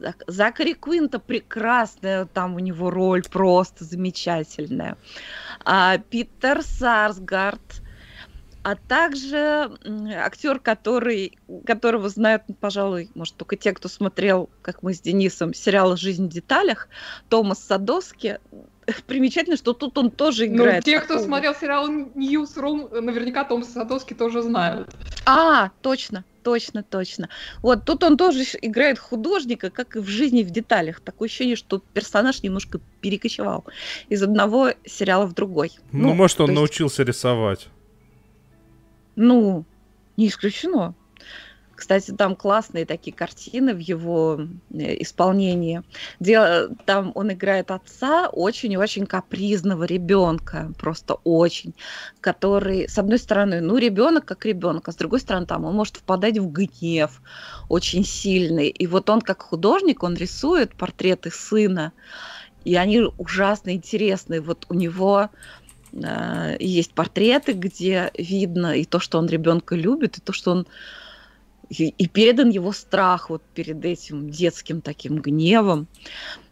[0.00, 4.96] Зак- Закари Квинта прекрасная, там у него роль просто замечательная.
[5.64, 7.82] А, Питер Сарсгард,
[8.62, 9.70] а также
[10.16, 15.96] актер, который, которого знают, пожалуй, может, только те, кто смотрел, как мы с Денисом, сериал
[15.96, 16.88] «Жизнь в деталях»,
[17.28, 18.38] Томас Садовски.
[19.06, 20.84] Примечательно, что тут он тоже Ну, играет.
[20.84, 24.88] те, кто смотрел сериал Newsroom, наверняка Том Садовский тоже знают.
[25.26, 27.28] А, точно, точно, точно.
[27.62, 31.00] Вот тут он тоже играет художника, как и в жизни в деталях.
[31.00, 33.64] Такое ощущение, что персонаж немножко перекочевал
[34.08, 35.72] из одного сериала в другой.
[35.92, 37.68] Ну, может, он есть, научился рисовать.
[39.16, 39.64] Ну,
[40.16, 40.94] не исключено.
[41.80, 44.38] Кстати, там классные такие картины в его
[44.70, 45.82] э, исполнении.
[46.20, 51.74] Дело, там он играет отца очень-очень капризного ребенка, просто очень,
[52.20, 55.96] который, с одной стороны, ну, ребенок как ребенок, а с другой стороны, там он может
[55.96, 57.22] впадать в гнев
[57.70, 58.68] очень сильный.
[58.68, 61.92] И вот он как художник, он рисует портреты сына,
[62.62, 64.42] и они ужасно интересные.
[64.42, 65.30] Вот у него
[65.94, 70.66] э, есть портреты, где видно и то, что он ребенка любит, и то, что он
[71.70, 75.86] и, передан его страх вот перед этим детским таким гневом.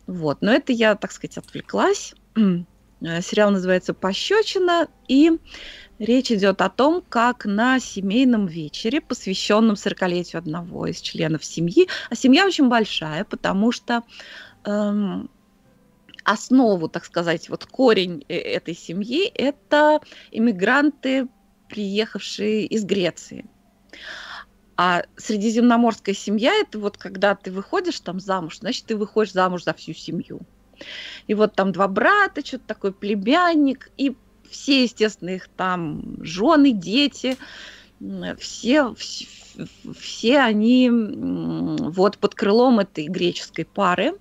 [0.07, 0.39] Вот.
[0.41, 2.15] Но это я, так сказать, отвлеклась.
[3.01, 5.31] Э, Сериал называется «Пощечина», и
[6.01, 12.17] речь идет о том, как на семейном вечере, посвященном 40-летию одного из членов семьи, а
[12.17, 14.03] семья очень большая, потому что
[14.65, 15.31] эм,
[16.25, 20.01] основу, так сказать, вот корень э- этой семьи– это
[20.33, 21.29] иммигранты,
[21.69, 23.45] приехавшие из Греции.
[24.81, 29.75] А средиземноморская семья– это вот когда ты выходишь там замуж, значит, ты выходишь замуж за
[29.75, 30.38] всю семью.
[31.27, 34.14] И вот там два брата, что-то такой племянник, и
[34.49, 37.37] все, естественно, их там жены, дети,
[38.38, 39.27] все, вс-
[39.99, 44.12] все они вот под крылом этой греческой пары,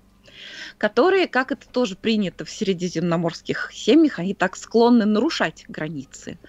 [0.79, 6.39] которые, как это тоже принято в средиземноморских семьях, они так склонны нарушать границы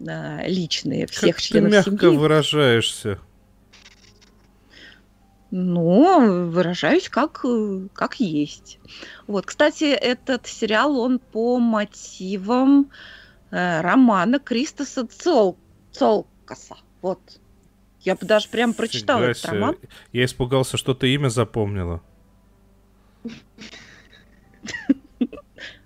[0.00, 2.16] э, личные всех как ты членов мягко семьи.
[2.16, 3.20] выражаешься.
[5.56, 8.80] Ну, выражаюсь как, э, как есть.
[9.28, 12.90] Вот, кстати, этот сериал, он по мотивам
[13.52, 15.56] э, романа Кристоса Цол,
[15.92, 16.74] Цолкаса.
[17.02, 17.20] Вот.
[18.00, 19.76] Я бы даже прям прочитала Фига этот роман.
[20.12, 22.02] Я испугался, что ты имя запомнила.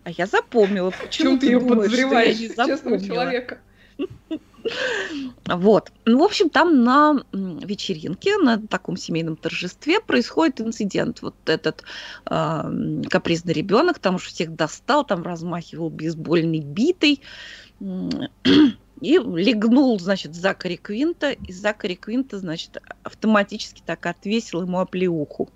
[0.03, 0.93] А я запомнила.
[0.93, 3.07] Почему чем ты ее подозреваешь, не честного запомнила?
[3.07, 3.59] человека?
[5.47, 5.93] Вот.
[6.05, 11.23] Ну, в общем, там на вечеринке, на таком семейном торжестве происходит инцидент.
[11.23, 11.85] Вот этот
[12.27, 17.23] м, капризный ребенок там уж всех достал, там размахивал бейсбольной битой.
[19.01, 25.49] И легнул, значит, Закари Квинта, и Закари Квинта, значит, автоматически так отвесил ему оплеуху.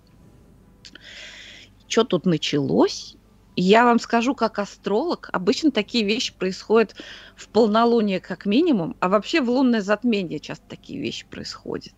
[1.88, 3.16] Что тут началось?
[3.56, 6.96] Я вам скажу, как астролог, обычно такие вещи происходят
[7.36, 11.94] в полнолуние как минимум, а вообще в лунное затмение часто такие вещи происходят.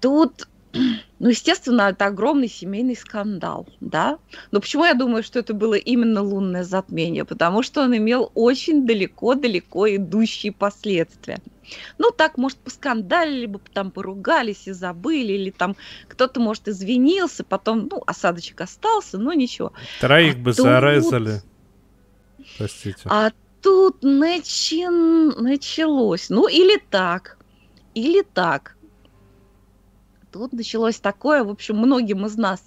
[0.00, 0.48] Тут,
[1.18, 4.18] ну, естественно, это огромный семейный скандал, да.
[4.50, 7.24] Но почему я думаю, что это было именно лунное затмение?
[7.24, 11.38] Потому что он имел очень далеко-далеко идущие последствия.
[11.98, 15.76] Ну, так, может, поскандалили, либо там поругались и забыли, или там
[16.08, 19.72] кто-то, может, извинился, потом, ну, осадочек остался, но ничего.
[20.00, 21.42] Троих А бы тут- зарезали.
[22.58, 23.00] Простите.
[23.06, 23.30] А
[23.62, 25.28] тут начин...
[25.42, 26.28] началось.
[26.28, 27.38] Ну, или так,
[27.94, 28.76] или так.
[30.34, 32.60] Тут началось такое, в общем, многим из нас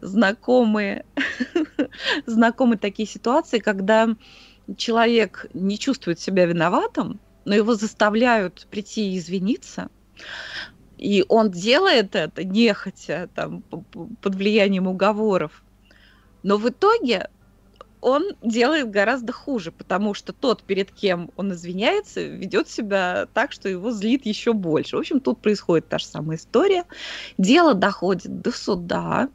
[0.00, 1.04] знакомые,
[2.26, 4.08] знакомы такие ситуации, когда
[4.76, 9.88] человек не чувствует себя виноватым, но его заставляют прийти и извиниться,
[10.96, 15.64] и он делает это нехотя, там, под влиянием уговоров.
[16.44, 17.30] Но в итоге
[18.02, 23.68] он делает гораздо хуже, потому что тот, перед кем он извиняется, ведет себя так, что
[23.68, 24.96] его злит еще больше.
[24.96, 26.84] В общем, тут происходит та же самая история.
[27.38, 29.28] Дело доходит до суда.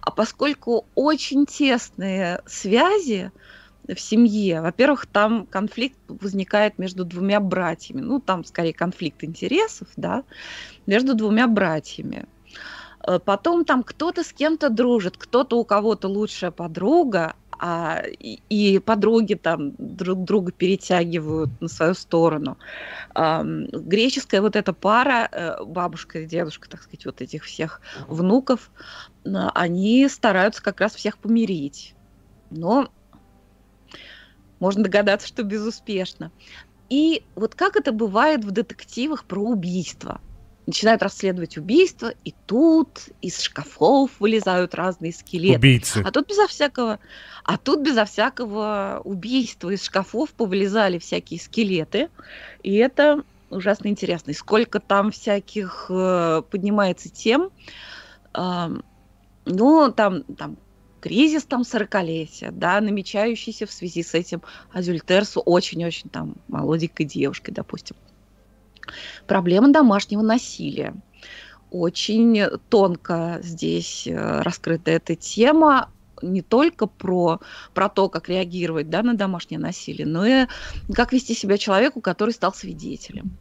[0.00, 3.30] А поскольку очень тесные связи
[3.86, 8.00] в семье, во-первых, там конфликт возникает между двумя братьями.
[8.00, 10.24] Ну, там скорее конфликт интересов, да,
[10.86, 12.26] между двумя братьями.
[13.06, 18.78] Э, потом там кто-то с кем-то дружит, кто-то у кого-то лучшая подруга, а, и, и
[18.78, 22.56] подруги там друг друга перетягивают на свою сторону.
[23.14, 28.70] А, греческая вот эта пара, э, бабушка и дедушка, так сказать, вот этих всех внуков,
[29.24, 31.94] они стараются как раз всех помирить.
[32.50, 32.88] Но
[34.58, 36.32] можно догадаться, что безуспешно.
[36.88, 40.22] И вот как это бывает в детективах про убийство–
[40.70, 45.58] начинают расследовать убийство, и тут из шкафов вылезают разные скелеты.
[45.58, 46.02] Убийцы.
[46.04, 47.00] А тут безо всякого,
[47.44, 52.08] а тут безо всякого убийства из шкафов повылезали всякие скелеты,
[52.62, 54.30] и это ужасно интересно.
[54.30, 57.50] И сколько там всяких э, поднимается тем,
[58.32, 58.68] э,
[59.46, 60.56] ну, там, там
[61.00, 64.40] кризис там 40-летия, да, намечающийся в связи с этим
[64.72, 67.96] Азюльтерсу очень-очень там молоденькой девушкой, допустим.
[69.26, 70.94] Проблема домашнего насилия.
[71.70, 75.90] Очень тонко здесь э, раскрыта эта тема,
[76.22, 77.40] не только про,
[77.74, 80.46] про то, как реагировать да, на домашнее насилие, но и
[80.92, 83.38] как вести себя человеку, который стал свидетелем.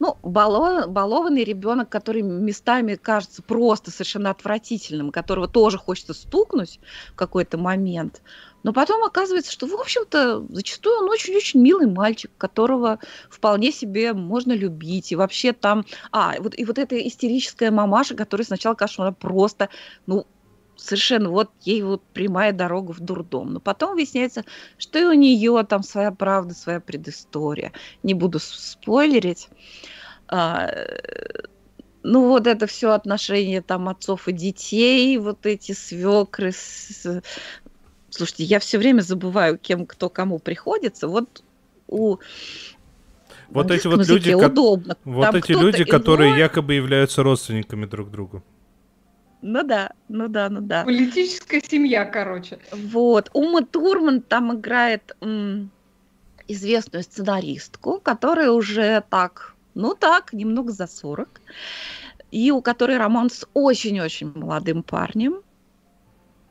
[0.00, 6.78] Ну, балов, балованный ребенок, который местами кажется просто совершенно отвратительным, которого тоже хочется стукнуть
[7.12, 8.22] в какой-то момент,
[8.62, 12.98] но потом оказывается, что, в общем-то, зачастую он очень-очень милый мальчик, которого
[13.30, 15.12] вполне себе можно любить.
[15.12, 15.84] И вообще там...
[16.10, 19.68] А, вот, и вот эта истерическая мамаша, которая сначала что она просто,
[20.06, 20.26] ну,
[20.76, 23.52] совершенно вот ей вот прямая дорога в дурдом.
[23.52, 24.44] Но потом выясняется,
[24.76, 27.72] что и у нее там своя правда, своя предыстория.
[28.02, 29.48] Не буду спойлерить.
[30.28, 30.70] А,
[32.02, 36.52] ну, вот это все отношения там отцов и детей, вот эти свекры
[38.10, 41.08] Слушайте, я все время забываю, кем кто кому приходится.
[41.08, 41.42] Вот
[41.86, 42.18] у
[43.50, 44.96] вот эти вот люди, удобно.
[45.04, 46.40] вот Там эти люди, которые иной...
[46.40, 48.42] якобы являются родственниками друг другу.
[49.40, 50.84] Ну да, ну да, ну да.
[50.84, 52.58] Политическая семья, короче.
[52.72, 53.30] Вот.
[53.32, 55.70] Ума Турман там играет м,
[56.48, 61.40] известную сценаристку, которая уже так, ну так, немного за 40.
[62.30, 65.40] И у которой роман с очень-очень молодым парнем.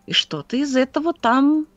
[0.08, 1.68] И что-то из этого там...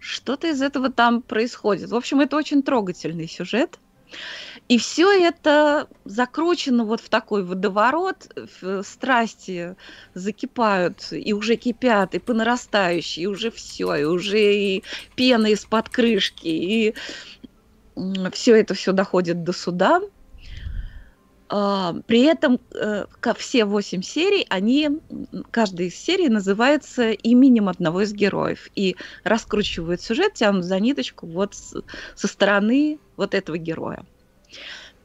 [0.00, 1.90] Что-то из этого там происходит.
[1.90, 3.78] В общем, это очень трогательный сюжет.
[4.68, 8.34] И все это закручено вот в такой водоворот,
[8.82, 9.76] страсти
[10.14, 15.88] закипают и уже кипят, и по нарастающей, и уже все, и уже и пена из-под
[15.88, 16.94] крышки, и
[18.32, 20.00] все это все доходит до суда.
[21.50, 25.00] А, при этом э, все восемь серий, они,
[25.50, 28.68] каждая из серий называется именем одного из героев.
[28.74, 34.04] И раскручивают сюжет, тянут за ниточку вот со стороны вот этого героя.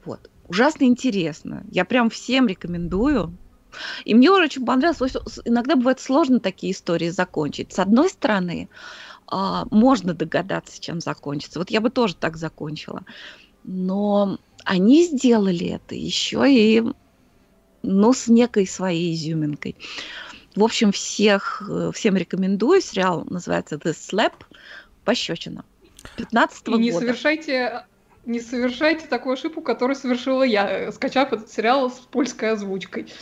[0.04, 0.30] Вот.
[0.48, 1.64] Ужасно интересно.
[1.70, 3.36] Я прям всем рекомендую.
[4.04, 7.72] И мне очень понравилось, иногда бывает сложно такие истории закончить.
[7.72, 8.68] С одной стороны,
[9.26, 11.58] а, можно догадаться, чем закончится.
[11.58, 13.02] Вот я бы тоже так закончила.
[13.64, 16.82] Но они сделали это еще и
[17.82, 19.76] ну, с некой своей изюминкой.
[20.56, 22.80] В общем, всех, э, всем рекомендую.
[22.80, 24.32] Сериал называется The Slap.
[25.04, 25.64] Пощечина.
[26.16, 27.06] 15 -го И не года.
[27.06, 27.84] совершайте
[28.26, 33.12] не совершайте такую ошибку, которую совершила я, э, скачав этот сериал с польской озвучкой.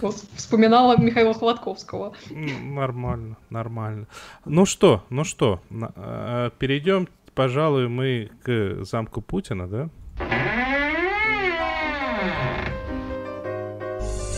[0.00, 2.14] Вот, вспоминала Михаила Хладковского.
[2.30, 4.06] Нормально, нормально.
[4.44, 9.88] Ну что, ну что, э, перейдем, пожалуй, мы к замку Путина, да?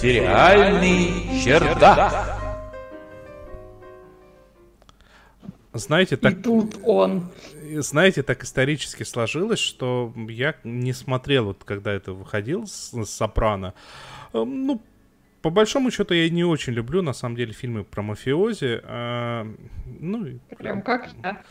[0.00, 2.36] Сериальный чердак.
[5.72, 6.32] Знаете, так...
[6.34, 7.30] И тут он.
[7.78, 13.72] Знаете, так исторически сложилось, что я не смотрел, вот когда это выходил с, с «Сопрано».
[14.34, 14.82] Эм, ну,
[15.40, 18.80] по большому счету, я не очень люблю, на самом деле, фильмы про мафиози.
[18.84, 19.46] А,
[20.00, 21.42] ну, Прям как я.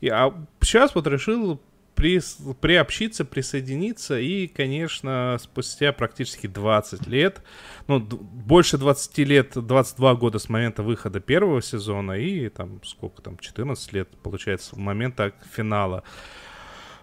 [0.00, 1.58] Я сейчас вот решил
[1.94, 2.20] при,
[2.60, 7.42] приобщиться, присоединиться, и, конечно, спустя практически 20 лет,
[7.86, 13.38] ну, больше 20 лет, 22 года с момента выхода первого сезона, и там, сколько там,
[13.38, 16.02] 14 лет, получается, с момента финала,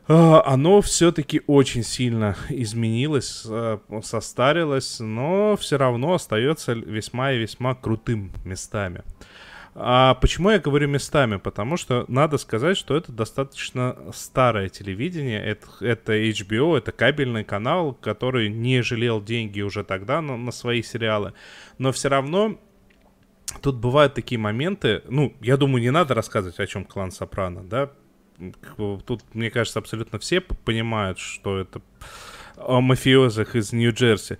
[0.08, 7.76] а, оно все-таки очень сильно изменилось, а, состарилось, но все равно остается весьма и весьма
[7.76, 9.04] крутым местами.
[9.74, 11.38] А почему я говорю местами?
[11.38, 15.42] Потому что надо сказать, что это достаточно старое телевидение.
[15.42, 20.82] Это, это HBO, это кабельный канал, который не жалел деньги уже тогда на, на свои
[20.82, 21.34] сериалы.
[21.78, 22.60] Но все равно
[23.62, 27.92] тут бывают такие моменты, ну, я думаю, не надо рассказывать, о чем клан Сопрано, да,
[29.06, 31.82] тут, мне кажется, абсолютно все понимают, что это
[32.66, 34.38] о мафиозах из Нью-Джерси.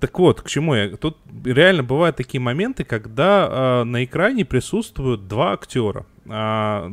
[0.00, 0.96] Так вот, к чему я?
[0.96, 6.06] Тут реально бывают такие моменты, когда э, на экране присутствуют два актера.
[6.28, 6.90] А,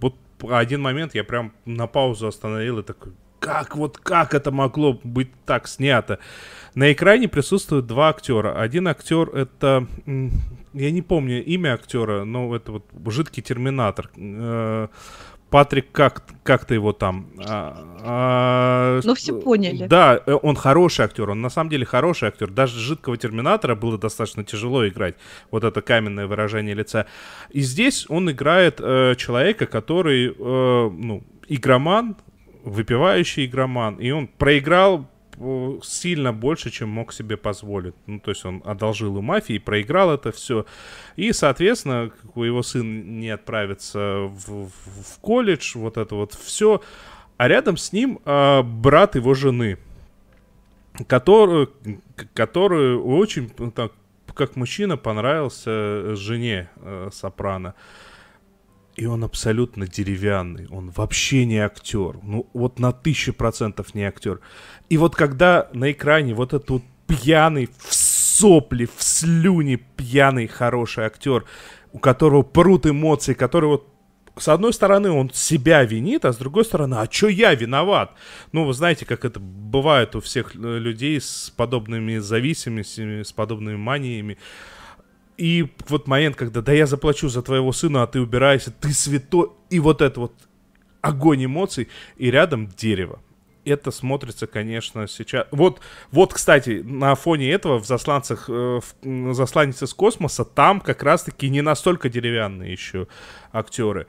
[0.00, 0.16] вот
[0.50, 5.32] один момент я прям на паузу остановил и такой, как вот как это могло быть
[5.44, 6.20] так снято?
[6.74, 8.60] На экране присутствуют два актера.
[8.60, 9.86] Один актер это
[10.74, 14.10] я не помню имя актера, но это вот жидкий терминатор.
[15.52, 17.26] Э, Патрик, как, как ты его там?
[17.46, 19.86] А, а, ну, все поняли.
[19.86, 22.50] Да, э, он хороший актер, он на самом деле хороший актер.
[22.50, 25.16] Даже жидкого терминатора было достаточно тяжело играть.
[25.50, 27.06] Вот это каменное выражение лица.
[27.50, 32.16] И здесь он играет э, человека, который, э, ну, игроман,
[32.64, 33.96] выпивающий игроман.
[33.96, 35.06] И он проиграл
[35.82, 37.94] сильно больше, чем мог себе позволить.
[38.06, 40.66] Ну, то есть он одолжил у мафии, проиграл это все.
[41.16, 46.82] И, соответственно, его сын не отправится в, в, в колледж, вот это вот все.
[47.36, 49.78] А рядом с ним э, брат его жены,
[51.06, 51.68] который,
[52.34, 53.92] который очень, так,
[54.34, 57.74] как мужчина, понравился жене э, Сопрано.
[58.96, 62.18] И он абсолютно деревянный, он вообще не актер.
[62.22, 64.40] Ну, вот на тысячу процентов не актер.
[64.90, 71.04] И вот когда на экране вот этот вот пьяный, в сопли, в слюне пьяный хороший
[71.04, 71.44] актер,
[71.92, 73.88] у которого прут эмоции, который вот
[74.36, 78.12] с одной стороны, он себя винит, а с другой стороны, а что я виноват?
[78.52, 83.76] Ну, вы знаете, как это бывает у всех э, людей с подобными зависимостями, с подобными
[83.76, 84.38] маниями.
[85.36, 89.50] И вот момент, когда да я заплачу за твоего сына, а ты убираешься, ты святой.
[89.70, 90.32] И вот это вот
[91.00, 93.20] огонь эмоций, и рядом дерево.
[93.64, 95.46] Это смотрится, конечно, сейчас...
[95.52, 95.80] Вот,
[96.10, 101.48] вот, кстати, на фоне этого в засланцах, э, в засланец из космоса, там как раз-таки
[101.48, 103.06] не настолько деревянные еще
[103.52, 104.08] актеры.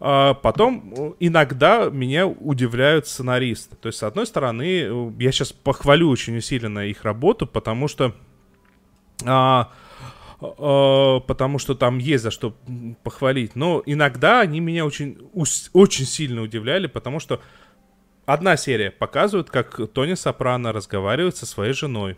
[0.00, 3.76] А потом э, иногда меня удивляют сценаристы.
[3.76, 8.14] То есть, с одной стороны, э, я сейчас похвалю очень усиленно их работу, потому что
[9.24, 9.70] а,
[11.26, 12.54] потому что там есть за что
[13.02, 13.56] похвалить.
[13.56, 15.18] Но иногда они меня очень,
[15.72, 17.40] очень сильно удивляли, потому что
[18.26, 22.16] одна серия показывает, как Тони Сопрано разговаривает со своей женой.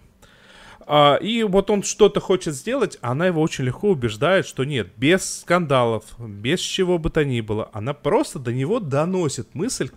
[0.89, 5.41] А, и вот он что-то хочет сделать, она его очень легко убеждает, что нет, без
[5.41, 7.71] скандалов, без чего бы то ни было.
[7.73, 9.91] Она просто до него доносит мысль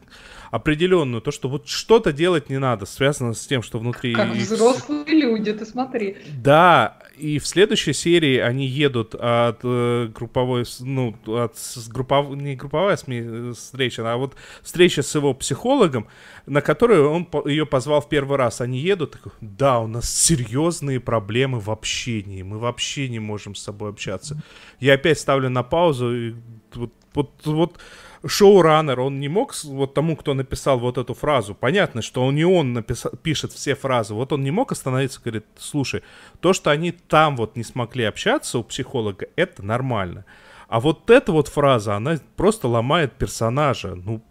[0.51, 4.13] определенную, то, что вот что-то делать не надо, связано с тем, что внутри...
[4.13, 6.17] Как взрослые люди, ты смотри.
[6.37, 11.55] Да, и в следующей серии они едут от э, групповой, ну, от
[11.89, 16.07] группов, не групповая встреча, а вот встреча с его психологом,
[16.45, 18.61] на которую он по, ее позвал в первый раз.
[18.61, 23.63] Они едут, такой, да, у нас серьезные проблемы в общении, мы вообще не можем с
[23.63, 24.41] собой общаться.
[24.79, 26.35] Я опять ставлю на паузу, и
[26.73, 27.79] вот, вот, вот
[28.25, 32.45] шоураннер, он не мог, вот тому, кто написал вот эту фразу, понятно, что он не
[32.45, 36.03] он написал, пишет все фразы, вот он не мог остановиться, говорит, слушай,
[36.39, 40.25] то, что они там вот не смогли общаться у психолога, это нормально.
[40.67, 43.95] А вот эта вот фраза, она просто ломает персонажа.
[43.95, 44.21] Ну,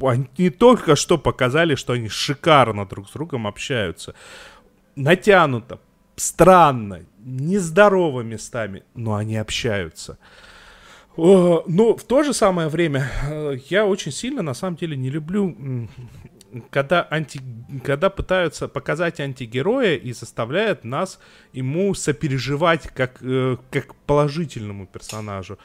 [0.00, 4.14] они только что показали, что они шикарно друг с другом общаются.
[4.94, 5.80] Натянуто,
[6.14, 10.18] странно, нездорово местами, но они общаются.
[11.16, 15.10] Но ну, в то же самое время э, я очень сильно, на самом деле, не
[15.10, 15.88] люблю,
[16.70, 17.40] когда, анти...
[17.84, 21.18] когда пытаются показать антигероя и заставляют нас
[21.52, 25.58] ему сопереживать как, э, как положительному персонажу.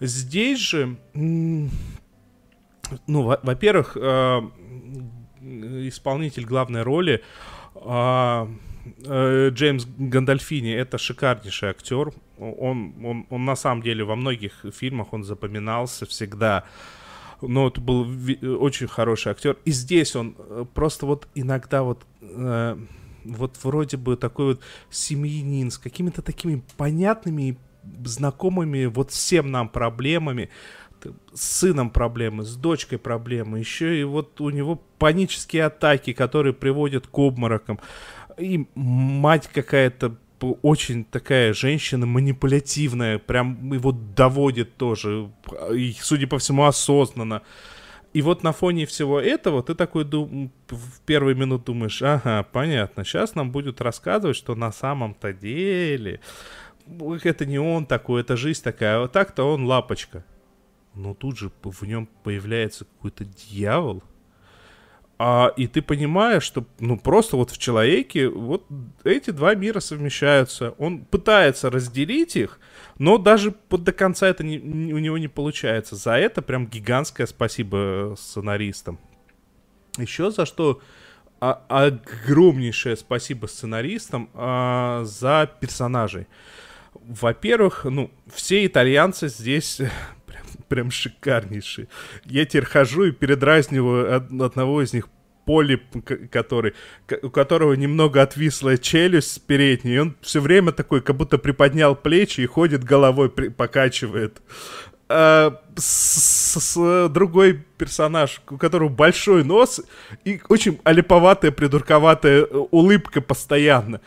[0.00, 1.68] Здесь же, ну,
[3.06, 4.40] во-первых, э,
[5.40, 7.22] исполнитель главной роли
[7.74, 8.48] а,
[9.06, 15.24] Джеймс Гандальфини это шикарнейший актер он, он, он на самом деле во многих фильмах он
[15.24, 16.64] запоминался всегда.
[17.42, 18.06] Но это был
[18.60, 19.56] очень хороший актер.
[19.64, 22.76] И здесь он э, просто вот иногда вот э,
[23.24, 24.60] вот вроде бы такой вот
[24.90, 27.56] семьянин с какими-то такими понятными
[28.04, 30.50] знакомыми вот всем нам проблемами
[31.32, 37.06] с сыном проблемы, с дочкой проблемы, еще и вот у него панические атаки, которые приводят
[37.06, 37.80] к обморокам,
[38.38, 45.30] и мать какая-то очень такая женщина манипулятивная, прям его доводит тоже,
[45.74, 47.42] и, судя по всему, осознанно.
[48.12, 50.50] И вот на фоне всего этого ты такой дум...
[50.68, 56.20] в первые минуты думаешь, ага, понятно, сейчас нам будет рассказывать, что на самом-то деле
[57.22, 60.24] это не он такой, это жизнь такая, а вот так-то он лапочка.
[60.94, 64.02] Но тут же в нем появляется какой-то дьявол,
[65.22, 68.64] А, и ты понимаешь, что ну просто вот в человеке вот
[69.04, 70.70] эти два мира совмещаются.
[70.78, 72.58] Он пытается разделить их,
[72.96, 75.94] но даже под до конца это не, не, у него не получается.
[75.94, 78.98] За это прям гигантское спасибо сценаристам.
[79.98, 80.80] Еще за что
[81.38, 86.28] а, огромнейшее спасибо сценаристам а, за персонажей.
[86.94, 89.82] Во-первых, ну, все итальянцы здесь
[90.68, 91.88] прям, шикарнейшие.
[92.24, 95.08] Я теперь хожу и передразниваю одного из них
[95.46, 95.82] Поли,
[96.30, 96.74] который,
[97.22, 102.42] у которого немного отвисла челюсть передняя, и он все время такой, как будто приподнял плечи
[102.42, 104.40] и ходит головой, при, покачивает.
[105.08, 109.80] А, с, с, другой персонаж, у которого большой нос
[110.24, 114.00] и очень олиповатая, придурковатая э, улыбка постоянно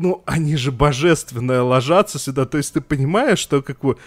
[0.00, 2.46] ну, они же божественно ложатся сюда.
[2.46, 3.98] То есть ты понимаешь, что как бы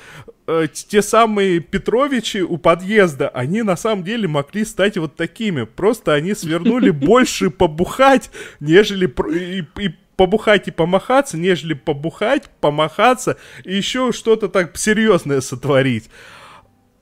[0.48, 5.66] э, те самые Петровичи у подъезда, они на самом деле могли стать вот такими.
[5.66, 13.76] Просто они свернули больше побухать, нежели и, и побухать и помахаться, нежели побухать, помахаться и
[13.76, 16.10] еще что-то так серьезное сотворить.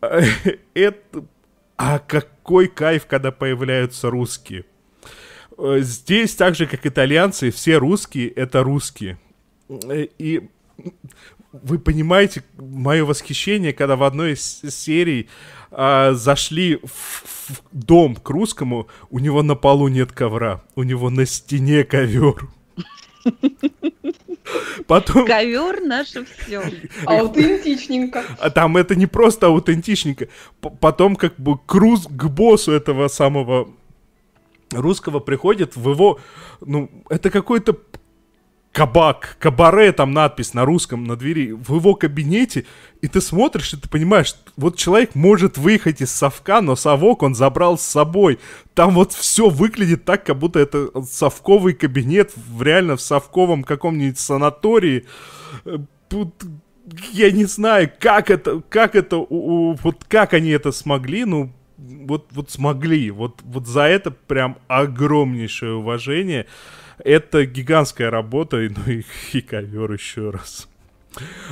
[0.73, 1.25] Это...
[1.77, 4.65] А какой кайф, когда появляются русские.
[5.57, 9.19] Э, здесь, так же, как итальянцы, все русские— это русские.
[9.69, 10.49] Э, и
[11.51, 15.27] вы понимаете мое восхищение, когда в одной из серий
[15.71, 21.09] а, зашли в, в дом к русскому, у него на полу нет ковра, у него
[21.09, 22.47] на стене ковер.
[24.87, 25.25] Потом...
[25.25, 26.61] Ковер наше все.
[27.05, 28.23] Аутентичненько.
[28.39, 30.27] А там это не просто аутентичненько.
[30.79, 33.69] Потом как бы круз к боссу этого самого
[34.73, 36.19] русского приходит в его,
[36.61, 37.77] ну, это какой-то
[38.71, 42.65] кабак, кабаре, там надпись на русском на двери, в его кабинете,
[43.01, 47.35] и ты смотришь, и ты понимаешь, вот человек может выехать из совка, но совок он
[47.35, 48.39] забрал с собой.
[48.73, 54.19] Там вот все выглядит так, как будто это совковый кабинет в реально в совковом каком-нибудь
[54.19, 55.05] санатории.
[55.65, 55.77] Э,
[57.11, 61.51] я не знаю, как это, как это, вот как они это смогли, ну,
[61.81, 63.11] вот, вот смогли.
[63.11, 66.47] Вот, вот за это прям огромнейшее уважение.
[67.03, 69.03] Это гигантская работа, ну и,
[69.33, 70.67] и ковер еще раз.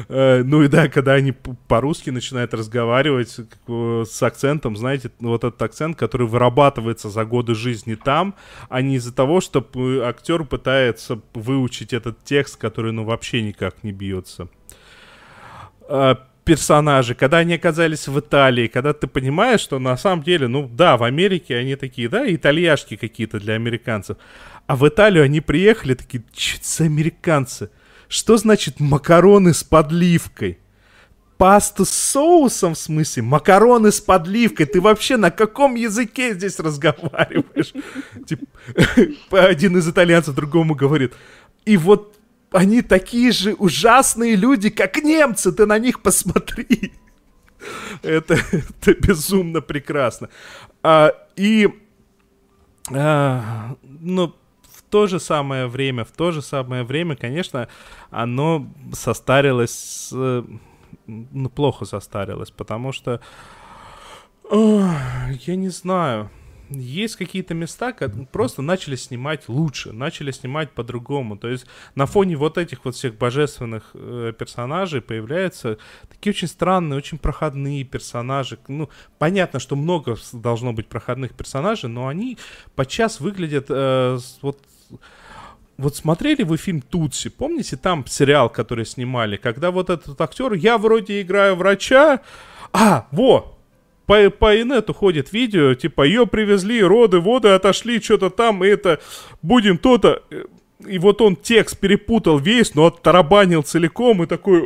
[0.08, 5.98] Uh, ну и да, когда они по-русски начинают разговаривать с акцентом, знаете, вот этот акцент,
[5.98, 8.36] который вырабатывается за годы жизни там,
[8.70, 9.68] а не из-за того, что
[10.06, 14.48] актер пытается выучить этот текст, который ну вообще никак не бьется.
[16.50, 20.98] Персонажи, когда они оказались в Италии, когда ты понимаешь, что на самом деле, ну да,
[20.98, 24.18] в Америке они такие, да, итальяшки какие-то для американцев,
[24.66, 27.70] а в Италию они приехали такие, что за американцы?
[28.08, 30.58] Что значит макароны с подливкой?
[31.38, 33.22] Пасту с соусом, в смысле?
[33.22, 34.66] Макароны с подливкой?
[34.66, 37.74] Ты вообще на каком языке здесь разговариваешь?
[38.26, 38.46] Типа,
[39.46, 41.14] один из итальянцев другому говорит.
[41.66, 42.19] И вот
[42.52, 46.94] они такие же ужасные люди, как немцы, ты на них посмотри.
[48.02, 50.30] Это, это безумно прекрасно.
[50.82, 51.70] А, и,
[52.92, 54.36] а, ну,
[54.72, 57.68] в то же самое время, в то же самое время, конечно,
[58.10, 63.22] оно состарилось, ну, плохо состарилось, потому что,
[64.50, 64.90] о,
[65.46, 66.32] я не знаю,
[66.70, 71.38] есть какие-то места, как просто начали снимать лучше, начали снимать по-другому.
[71.38, 71.66] То есть
[71.96, 75.78] на фоне вот этих вот всех божественных э, персонажей появляются
[76.10, 78.60] такие очень странные, очень проходные персонажи.
[78.68, 82.38] Ну, понятно, что много должно быть проходных персонажей, но они
[82.76, 84.60] подчас выглядят э, вот
[85.78, 87.30] вот смотрели вы фильм Тутси?
[87.30, 92.20] Помните там сериал, который снимали, когда вот этот актер, я вроде играю врача,
[92.74, 93.59] а, во,
[94.10, 99.00] по, по инету ходит видео, типа, ее привезли, роды, воды отошли, что-то там, и это,
[99.44, 100.24] будем то-то...
[100.88, 104.62] И вот он текст перепутал весь, но оттарабанил целиком и такой,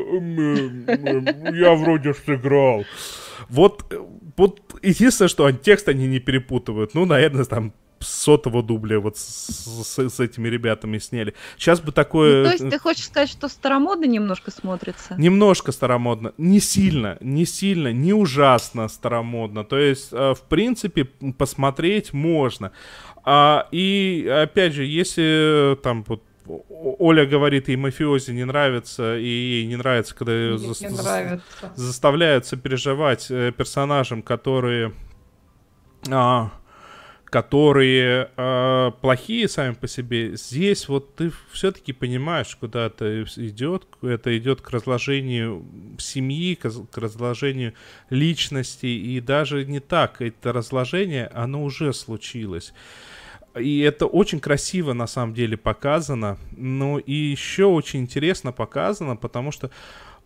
[1.58, 2.86] я вроде сыграл.
[3.50, 3.84] Вот,
[4.38, 6.94] вот единственное, что текст они не перепутывают.
[6.94, 7.74] Ну, наверное, там
[8.04, 9.22] сотого дубля вот с,
[9.84, 11.34] с, с этими ребятами сняли.
[11.58, 12.44] Сейчас бы такое...
[12.44, 15.16] Ну, то есть ты хочешь сказать, что старомодно немножко смотрится?
[15.18, 16.34] Немножко старомодно.
[16.38, 19.64] Не сильно, не сильно, не ужасно старомодно.
[19.64, 21.06] То есть, э, в принципе,
[21.38, 22.72] посмотреть можно.
[23.24, 29.66] А, и, опять же, если там вот Оля говорит, ей мафиози не нравится, и ей
[29.66, 30.90] не нравится, когда ее за...
[30.90, 31.72] нравится.
[31.76, 34.94] заставляют сопереживать э, персонажам, которые...
[36.10, 36.52] А,
[37.34, 43.88] которые э, плохие сами по себе, здесь вот ты все-таки понимаешь, куда это идет.
[44.04, 45.66] Это идет к разложению
[45.98, 47.74] семьи, к, разложению
[48.12, 48.86] личности.
[48.86, 50.22] И даже не так.
[50.22, 52.72] Это разложение, оно уже случилось.
[53.60, 56.38] И это очень красиво на самом деле показано.
[56.56, 59.72] Ну и еще очень интересно показано, потому что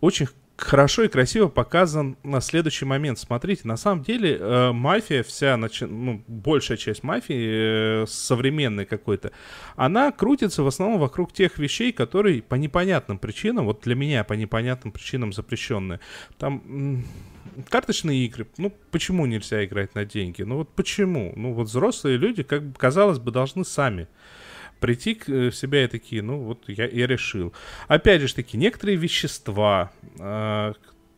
[0.02, 0.28] очень
[0.58, 3.18] хорошо и красиво показан на следующий момент.
[3.18, 5.84] Смотрите, на самом деле э, мафия вся, начи...
[5.84, 9.30] ну, большая часть мафии, э, современной какой-то,
[9.76, 14.32] она крутится в основном вокруг тех вещей, которые по непонятным причинам, вот для меня по
[14.32, 16.00] непонятным причинам запрещенные.
[16.38, 17.04] Там
[17.68, 20.42] карточные игры, ну почему нельзя играть на деньги?
[20.42, 21.32] Ну вот почему?
[21.36, 24.08] Ну вот взрослые люди, как бы казалось бы, должны сами
[24.80, 27.52] прийти к э, себя и такие, ну вот я, я решил.
[27.88, 30.72] Опять же таки, некоторые вещества э,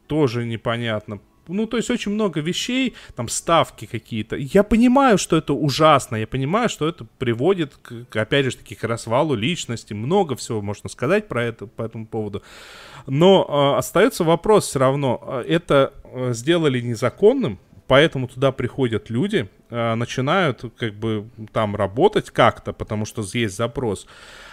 [0.06, 1.20] тоже непонятно.
[1.52, 4.36] Ну, то есть очень много вещей, там ставки какие-то.
[4.36, 8.84] Я понимаю, что это ужасно, я понимаю, что это приводит, к, опять же таки, к
[8.84, 9.92] развалу личности.
[9.92, 12.42] Много всего можно сказать про это, по этому поводу.
[13.06, 17.58] Но э, остается вопрос все равно, э, это э, сделали незаконным,
[17.90, 24.06] поэтому туда приходят люди, э, начинают как бы там работать как-то, потому что есть запрос.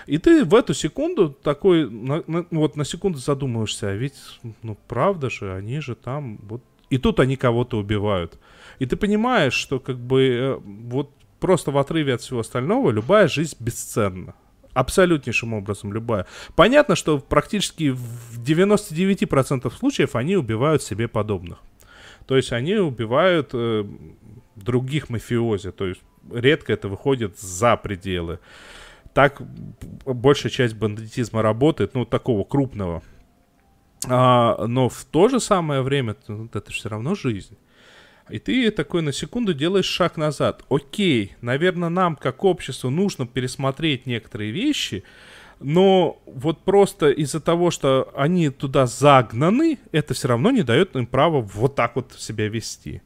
[0.08, 4.16] И ты в эту секунду такой, на, на, вот на секунду задумываешься, а ведь,
[4.64, 8.40] ну правда же, они же там, вот, и тут они кого-то убивают.
[8.80, 10.60] И ты понимаешь, что как бы э,
[10.90, 14.34] вот просто в отрыве от всего остального любая жизнь бесценна.
[14.74, 16.26] Абсолютнейшим образом любая.
[16.56, 21.60] Понятно, что практически в 99% случаев они убивают себе подобных.
[22.28, 23.86] То есть они убивают э,
[24.56, 25.72] других мафиози.
[25.72, 26.02] То есть
[26.32, 28.40] редко это выходит за пределы.
[29.14, 29.42] Так
[30.06, 33.02] большая часть бандитизма работает, ну, такого крупного.
[34.08, 36.16] А, но в то же самое время
[36.54, 37.58] это все равно жизнь.
[38.30, 40.64] И ты такой на секунду делаешь шаг назад.
[40.70, 45.04] Окей, наверное, нам как обществу нужно пересмотреть некоторые вещи,
[45.60, 51.06] но вот просто из-за того, что они туда загнаны, это все равно не дает им
[51.06, 53.02] права вот так вот себя вести.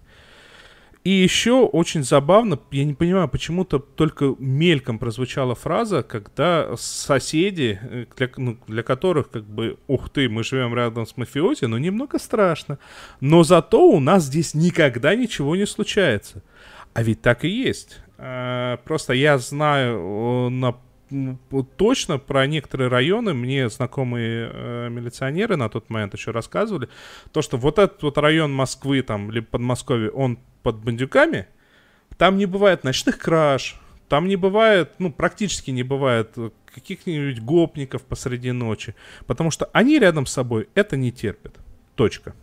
[1.03, 7.79] И еще очень забавно, я не понимаю, почему-то только мельком прозвучала фраза, когда соседи,
[8.15, 12.19] для, ну, для которых как бы, ух ты, мы живем рядом с мафиози, но немного
[12.19, 12.77] страшно.
[13.19, 16.43] Но зато у нас здесь никогда ничего не случается.
[16.93, 17.97] А ведь так и есть.
[18.19, 20.75] А, просто я знаю на
[21.77, 26.89] точно про некоторые районы мне знакомые э, милиционеры на тот момент еще рассказывали,
[27.31, 31.47] то, что вот этот вот район Москвы там, либо Подмосковья, он под бандюками,
[32.17, 36.35] там не бывает ночных краж, там не бывает, ну, практически не бывает
[36.73, 38.95] каких-нибудь гопников посреди ночи,
[39.25, 41.55] потому что они рядом с собой это не терпят.
[41.95, 42.35] Точка.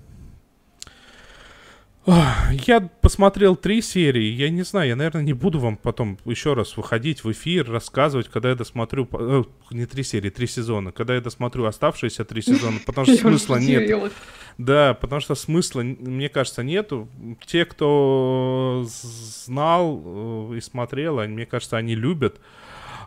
[2.08, 6.76] Я посмотрел три серии, я не знаю, я, наверное, не буду вам потом еще раз
[6.78, 11.20] выходить в эфир, рассказывать, когда я досмотрю, э, не три серии, три сезона, когда я
[11.20, 14.12] досмотрю оставшиеся три сезона, потому что смысла нет.
[14.56, 17.08] Да, потому что смысла, мне кажется, нету.
[17.44, 22.40] Те, кто знал э, и смотрел, мне кажется, они любят,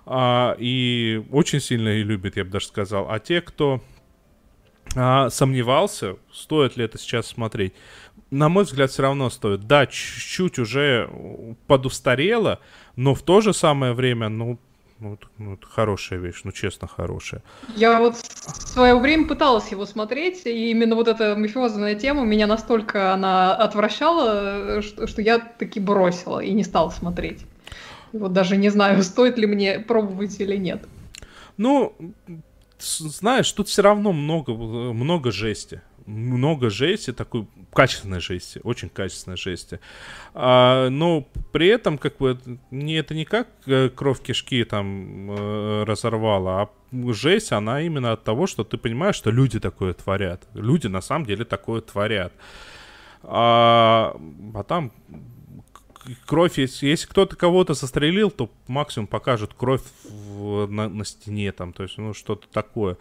[0.06, 3.08] а, и очень сильно и любят, я бы даже сказал.
[3.10, 3.82] А те, кто
[4.96, 7.74] а, сомневался, стоит ли это сейчас смотреть,
[8.32, 9.68] на мой взгляд, все равно стоит.
[9.68, 11.10] Да, чуть-чуть уже
[11.68, 12.60] подустарело,
[12.96, 14.58] но в то же самое время, ну,
[15.00, 17.44] ну, ну, это хорошая вещь, ну, честно, хорошая.
[17.76, 22.48] Я вот в свое время пыталась его смотреть, и именно вот эта мафиозная тема меня
[22.48, 27.46] настолько она отвращала, что, что я таки бросила и не стала смотреть.
[28.14, 30.88] вот даже не знаю, стоит ли мне пробовать или нет.
[31.58, 31.94] Ну,
[32.80, 39.80] знаешь, тут все равно много, много жести много жести, такой качественной жести, очень качественной жести.
[40.34, 42.38] А, но при этом, как бы,
[42.72, 46.70] не, это не как э, кровь кишки там э, разорвала, а
[47.14, 50.44] жесть, она именно от того, что ты понимаешь, что люди такое творят.
[50.54, 52.34] Люди на самом деле такое творят.
[53.24, 54.16] А,
[54.54, 54.92] а там
[56.26, 61.74] кровь, если, если кто-то кого-то застрелил, то максимум покажут кровь в, на, на стене, там,
[61.74, 62.98] то есть, ну, что-то такое.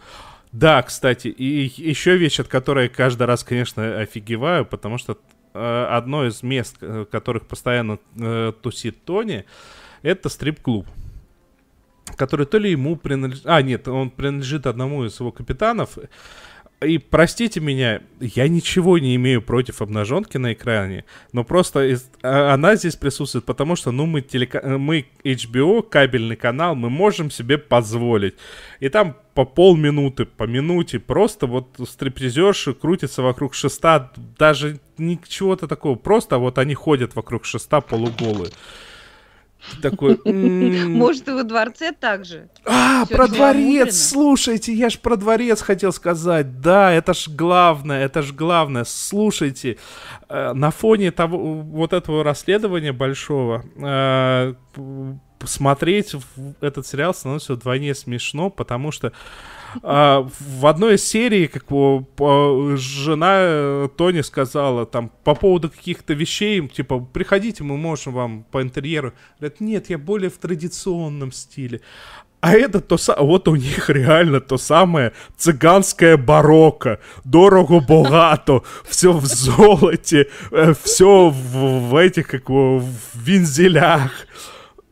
[0.51, 5.17] Да, кстати, и еще вещь, от которой каждый раз, конечно, офигеваю, потому что
[5.53, 9.45] э, одно из мест, в которых постоянно э, тусит Тони,
[10.01, 10.87] это стрип-клуб
[12.15, 13.45] который то ли ему принадлежит...
[13.45, 15.97] А, нет, он принадлежит одному из его капитанов.
[16.83, 22.55] И простите меня, я ничего не имею против обнаженки на экране, но просто из, а,
[22.55, 27.59] она здесь присутствует, потому что, ну, мы, телека, мы HBO, кабельный канал, мы можем себе
[27.59, 28.33] позволить.
[28.79, 35.95] И там по полминуты, по минуте просто вот стриптизерши крутятся вокруг шеста, даже ничего-то такого,
[35.95, 38.49] просто вот они ходят вокруг шеста полуголые.
[39.81, 40.19] Такой...
[40.25, 42.49] «М, Может, и во дворце также.
[42.65, 46.61] А, про дворец, слушайте, я ж про дворец хотел сказать.
[46.61, 48.83] Да, это ж главное, это ж главное.
[48.83, 49.77] Слушайте,
[50.29, 54.53] э, на фоне того, вот этого расследования большого, э,
[55.45, 56.15] смотреть
[56.61, 59.11] этот сериал становится вдвойне смешно, потому что
[59.83, 62.05] а, в одной из серий, как бы,
[62.77, 68.61] жена э, Тони сказала там по поводу каких-то вещей, типа, приходите, мы можем вам по
[68.61, 69.13] интерьеру.
[69.39, 71.81] Говорят, нет, я более в традиционном стиле.
[72.41, 79.25] А это то самое, вот у них реально то самое цыганское барокко, дорого-богато, все в
[79.25, 80.27] золоте,
[80.83, 84.11] все в, в этих, как в вензелях.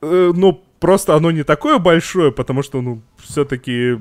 [0.01, 3.99] Э, Ну, просто оно не такое большое, потому что, ну, все-таки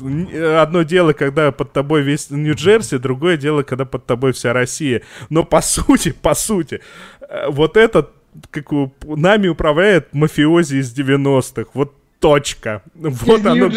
[0.00, 5.02] одно дело, когда под тобой весь Нью-Джерси, другое дело, когда под тобой вся Россия.
[5.30, 6.80] Но по сути, по сути,
[7.20, 8.10] э, вот этот,
[8.50, 11.70] как у- нами управляет мафиози из 90-х.
[11.74, 12.82] Вот точка.
[12.94, 13.70] Вот оно.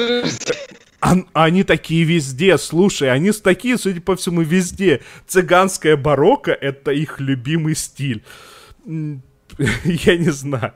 [1.33, 5.01] Они такие везде, слушай, они такие, судя по всему, везде.
[5.27, 8.23] Цыганская барокко— это их любимый стиль.
[8.85, 10.73] Я не знаю.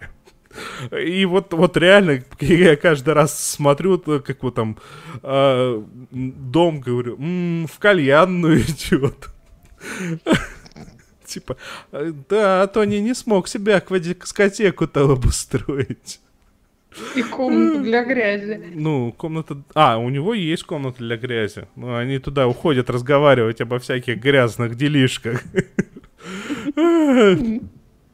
[0.92, 4.78] И вот, вот реально, я каждый раз смотрю, как вот там
[5.24, 9.30] а, м, дом, говорю, «М, в кальянную идет.
[11.26, 11.58] Типа,
[11.92, 16.20] «Э, да, Тони не смог себе аквадискотеку-то обустроить.
[17.16, 18.62] И комнату для грязи.
[18.74, 19.58] Ну, комната...
[19.74, 21.68] А, у него есть комната для грязи.
[21.78, 25.42] Ну, они туда уходят разговаривать обо всяких грязных делишках.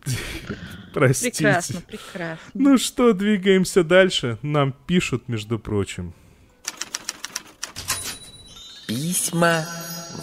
[0.93, 1.43] Простите.
[1.43, 2.51] Прекрасно, прекрасно.
[2.53, 4.37] Ну что, двигаемся дальше.
[4.41, 6.13] Нам пишут, между прочим.
[8.87, 9.65] Письма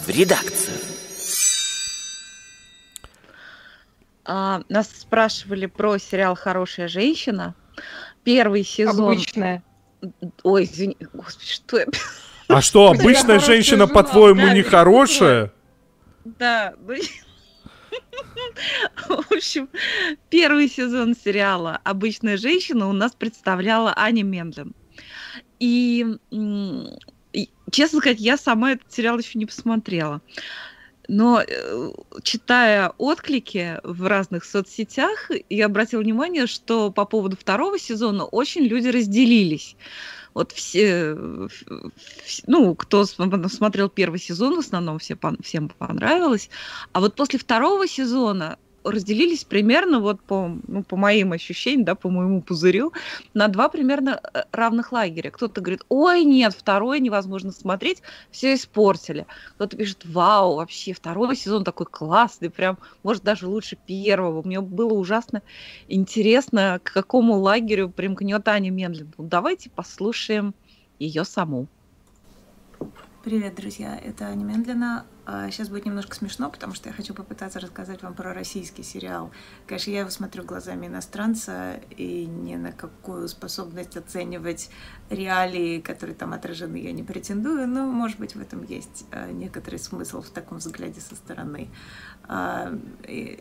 [0.05, 0.77] в редакцию.
[4.25, 7.53] А, нас спрашивали про сериал «Хорошая женщина».
[8.23, 9.11] Первый сезон...
[9.11, 9.63] Обычная.
[10.43, 11.85] Ой, извини, господи, что я...
[12.47, 15.51] А что, обычная женщина, по-твоему, нехорошая?
[16.23, 16.95] Да, ну...
[19.07, 19.69] В общем,
[20.29, 24.73] первый сезон сериала «Обычная женщина» у нас представляла Аня Мендлин.
[25.59, 26.05] И,
[27.71, 30.21] честно сказать, я сама этот сериал еще не посмотрела.
[31.07, 31.91] Но э,
[32.23, 38.87] читая отклики в разных соцсетях, я обратила внимание, что по поводу второго сезона очень люди
[38.87, 39.75] разделились.
[40.35, 41.49] Вот все, в-
[42.47, 46.49] ну, кто см- смотрел первый сезон, в основном все, всем понравилось.
[46.93, 52.09] А вот после второго сезона разделились примерно вот по, ну, по моим ощущениям, да, по
[52.09, 52.93] моему пузырю,
[53.33, 55.31] на два примерно э, равных лагеря.
[55.31, 59.25] Кто-то говорит, ой, нет, второй невозможно смотреть, все испортили.
[59.55, 64.41] Кто-то пишет, вау, вообще второй сезон такой классный, прям, может, даже лучше первого.
[64.43, 65.41] Мне было ужасно
[65.87, 69.13] интересно, к какому лагерю примкнет Аня Мендлин.
[69.17, 70.53] Ну, давайте послушаем
[70.99, 71.67] ее саму.
[73.25, 75.03] Привет, друзья, это Аня.
[75.49, 79.31] Сейчас будет немножко смешно, потому что я хочу попытаться рассказать вам про российский сериал.
[79.65, 84.69] Конечно, я его смотрю глазами иностранца и ни на какую способность оценивать
[85.09, 89.79] реалии, которые там отражены, я не претендую, но, может быть, в этом есть э, некоторый
[89.79, 91.69] смысл в таком взгляде со стороны.
[92.27, 92.73] А,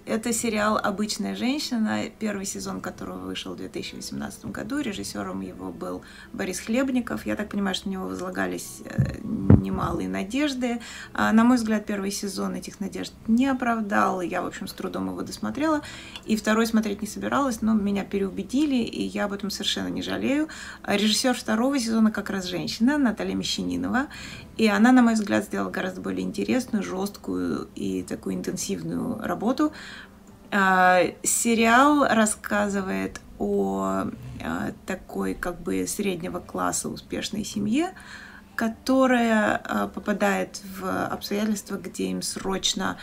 [0.06, 4.80] Это сериал «Обычная женщина», первый сезон которого вышел в 2018 году.
[4.80, 7.24] Режиссером его был Борис Хлебников.
[7.24, 10.80] Я так понимаю, что на него возлагались э, немалые надежды.
[11.14, 14.20] А, На мой взгляд, первый сезон этих надежд не оправдал.
[14.20, 15.80] Я, в общем, с трудом его досмотрела.
[16.26, 20.48] И второй смотреть не собиралась, но меня переубедили, и я об этом совершенно не жалею.
[20.82, 24.08] А Режиссер второго сезона как раз женщина, Наталья Мещанинова.
[24.56, 28.73] И она, на мой взгляд, сделала гораздо более интересную, жесткую и такую интенсивную
[29.20, 29.72] работу.
[30.50, 34.06] А, Сериал рассказывает о
[34.42, 37.92] а, такой как бы среднего класса успешной семье,
[38.54, 42.96] которая а, попадает в обстоятельства, где им срочно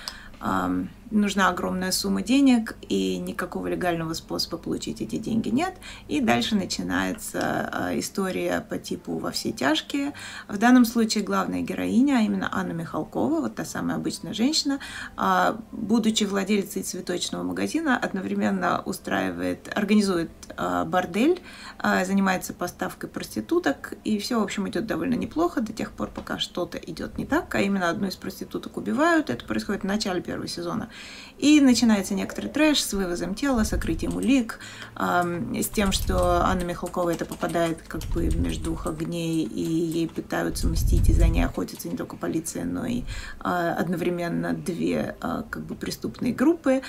[1.12, 5.76] нужна огромная сумма денег, и никакого легального способа получить эти деньги нет.
[6.08, 10.14] И дальше начинается а, история по типу «Во все тяжкие».
[10.48, 14.80] В данном случае главная героиня, а именно Анна Михалкова, вот та самая обычная женщина,
[15.16, 21.42] а, будучи владелицей цветочного магазина, одновременно устраивает, организует а, бордель,
[21.78, 26.40] а, занимается поставкой проституток, и все, в общем, идет довольно неплохо до тех пор, пока
[26.40, 29.30] что-то идет не так, а именно одну из проституток убивают.
[29.30, 30.90] Это происходит в начале первого сезона.
[31.42, 34.60] И начинается некоторый трэш с вывозом тела, сокрытием улик,
[34.94, 40.08] ам, с тем, что Анна Михалкова это попадает как бы между двух огней, и ей
[40.08, 43.04] пытаются мстить, и за ней охотится не только полиция, но и
[43.40, 46.84] а, одновременно две а, как бы преступные группы.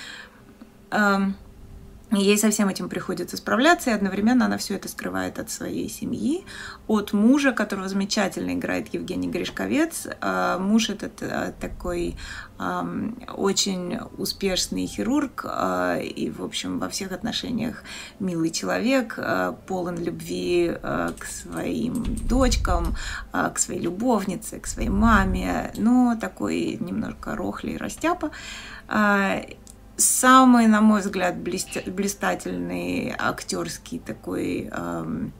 [0.91, 1.35] Ам,
[2.15, 6.45] Ей со всем этим приходится справляться, и одновременно она все это скрывает от своей семьи,
[6.87, 10.07] от мужа, которого замечательно играет Евгений Гришковец.
[10.21, 12.15] А, муж этот э, такой
[13.35, 17.83] очень успешный хирург а, и, в общем, во всех отношениях
[18.19, 22.95] милый человек, а, полон любви к своим дочкам,
[23.31, 28.31] к своей любовнице, к своей маме, но такой немножко рохлый растяпа.
[29.95, 35.33] Самый, на мой взгляд, блистательный актерский такой эм,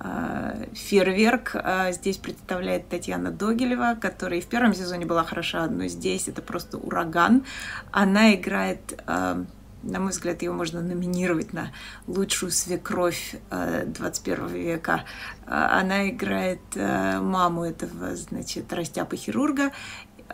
[0.00, 5.88] э, фейерверк э, здесь представляет Татьяна Догилева, которая и в первом сезоне была хороша, но
[5.88, 7.44] здесь это просто ураган.
[7.90, 9.44] Она играет э,
[9.82, 11.70] на мой взгляд, ее можно номинировать на
[12.08, 15.04] лучшую свекровь 21 века.
[15.46, 19.70] Она играет маму этого, значит, растяпа-хирурга, а,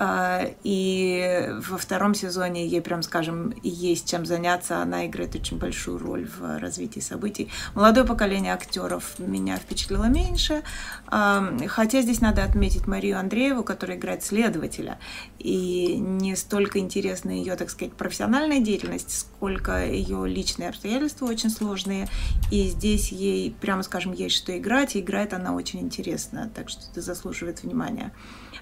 [0.01, 4.79] и во втором сезоне ей, прям скажем, есть чем заняться.
[4.79, 7.51] Она играет очень большую роль в развитии событий.
[7.75, 10.63] Молодое поколение актеров меня впечатлило меньше.
[11.07, 14.99] А, хотя здесь надо отметить Марию Андрееву, которая играет следователя.
[15.39, 22.09] И не столько интересна ее, так сказать, профессиональная деятельность, сколько ее личные обстоятельства очень сложные.
[22.51, 24.97] И здесь ей, прямо скажем, есть что играть.
[24.97, 26.51] И играет она очень интересно.
[26.53, 28.13] Так что это заслуживает внимания.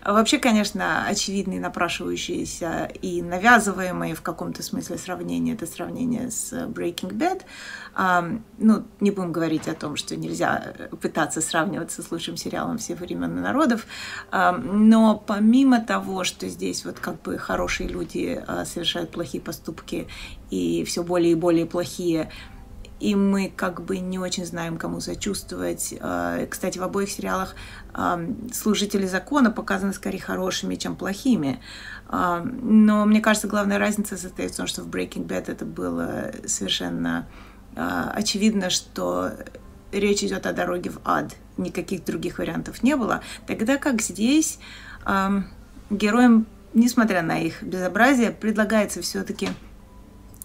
[0.04, 7.42] Вообще, конечно, очевидные, напрашивающиеся и навязываемые в каком-то смысле сравнения, это сравнение с Breaking Bad.
[8.58, 13.38] Ну, не будем говорить о том, что нельзя пытаться сравниваться с лучшим сериалом всех времен
[13.38, 13.86] и народов,
[14.32, 20.08] но помимо того, что здесь вот как бы хорошие люди а, совершают плохие поступки
[20.50, 22.30] и все более и более плохие,
[23.02, 25.92] и мы как бы не очень знаем, кому сочувствовать.
[26.00, 27.56] А, кстати, в обоих сериалах
[28.52, 31.60] служители закона показаны скорее хорошими, чем плохими.
[32.10, 37.26] Но мне кажется, главная разница состоит в том, что в Breaking Bad это было совершенно
[37.74, 39.32] а, очевидно, что
[39.90, 41.34] речь идет о дороге в ад.
[41.56, 43.20] Никаких других вариантов не было.
[43.46, 44.58] Тогда как здесь
[45.90, 49.48] героям, несмотря на их безобразие, предлагается все-таки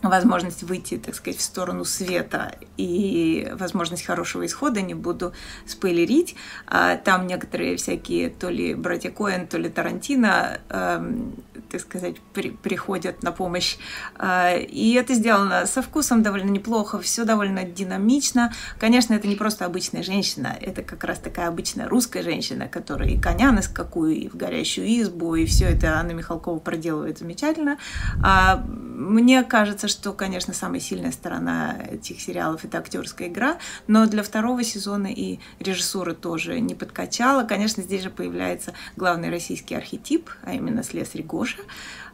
[0.02, 5.34] возможность выйти, так сказать, в сторону света и возможность хорошего исхода, не буду
[5.66, 6.36] спойлерить.
[6.68, 11.36] А, там некоторые всякие, то ли братья Коэн, то ли Тарантино, эм,
[11.70, 13.78] так сказать, при, приходят на помощь.
[14.16, 18.54] А, и это сделано со вкусом довольно неплохо, все довольно динамично.
[18.80, 23.20] Конечно, это не просто обычная женщина, это как раз такая обычная русская женщина, которая и
[23.20, 27.78] коня на скаку, и в горящую избу, и все это Анна Михалкова проделывает замечательно.
[28.24, 34.24] А, мне кажется, что, конечно, самая сильная сторона этих сериалов это актерская игра, но для
[34.24, 37.44] второго сезона и режиссура тоже не подкачала.
[37.44, 41.47] Конечно, здесь же появляется главный российский архетип, а именно слесарь Гоша,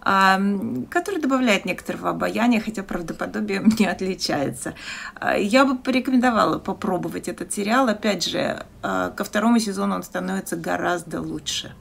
[0.03, 4.75] который добавляет некоторого обаяния, хотя правдоподобие не отличается.
[5.15, 7.87] А, я бы порекомендовала попробовать этот сериал.
[7.87, 11.73] Опять же, а, ко второму сезону он становится гораздо лучше.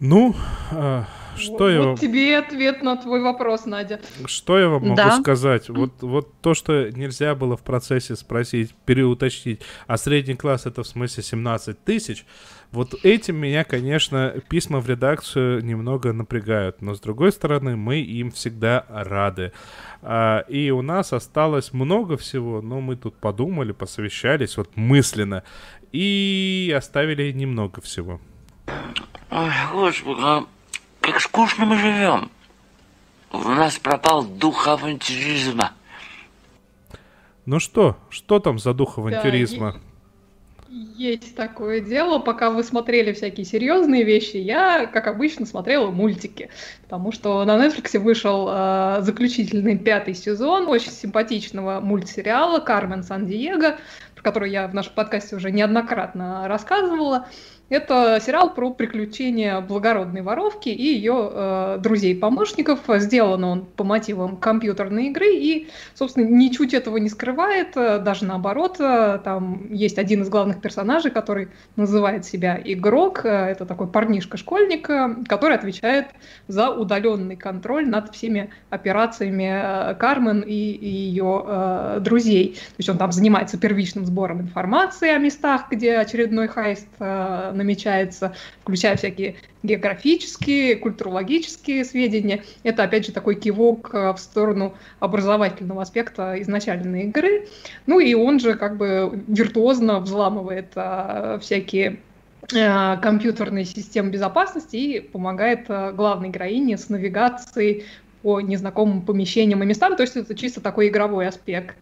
[0.00, 0.34] Ну,
[0.72, 1.04] а,
[1.36, 1.96] что я вот вам...
[1.96, 4.00] тебе ответ на твой вопрос, Надя.
[4.26, 5.20] Что я вам могу Да.
[5.20, 5.68] сказать?
[5.68, 10.86] Вот, вот то, что нельзя было в процессе спросить, переуточнить, а средний класс это в
[10.86, 12.26] смысле 17 тысяч,
[12.70, 16.82] вот этим меня, конечно, письма в редакцию немного напрягают.
[16.82, 19.52] Но с другой стороны, мы им всегда рады.
[20.02, 25.44] А, и у нас осталось много всего, но мы тут подумали, посовещались вот мысленно
[25.92, 28.20] и оставили немного всего.
[29.30, 30.44] Ой, господи, а
[31.00, 32.30] как скучно мы живем.
[33.32, 35.72] У нас пропал дух авантюризма.
[37.46, 39.80] Ну что, что там за дух авантюризма?
[40.70, 46.50] Есть такое дело, пока вы смотрели всякие серьезные вещи, я, как обычно, смотрела мультики,
[46.82, 53.78] потому что на Netflix вышел э, заключительный пятый сезон очень симпатичного мультсериала «Кармен Сан-Диего»,
[54.14, 57.28] про который я в нашем подкасте уже неоднократно рассказывала.
[57.68, 62.80] Это сериал про приключения благородной воровки и ее э, друзей-помощников.
[62.96, 67.76] Сделан он по мотивам компьютерной игры и, собственно, ничуть этого не скрывает.
[67.76, 73.26] э, Даже наоборот, э, там есть один из главных персонажей, который называет себя игрок.
[73.26, 74.88] Э, Это такой парнишка-школьник,
[75.28, 76.06] который отвечает
[76.46, 82.54] за удаленный контроль над всеми операциями Кармен и, и ее э, друзей.
[82.54, 88.34] То есть он там занимается первичным сбором информации о местах, где очередной хайст э, намечается,
[88.62, 92.42] включая всякие географические, культурологические сведения.
[92.62, 97.48] Это, опять же, такой кивок э, в сторону образовательного аспекта изначальной игры.
[97.86, 101.98] Ну и он же как бы виртуозно взламывает э, всякие
[102.52, 107.84] э, компьютерные системы безопасности и помогает главной героине с навигацией
[108.22, 111.76] по незнакомым помещениям и местам, то есть это чисто такой игровой аспект.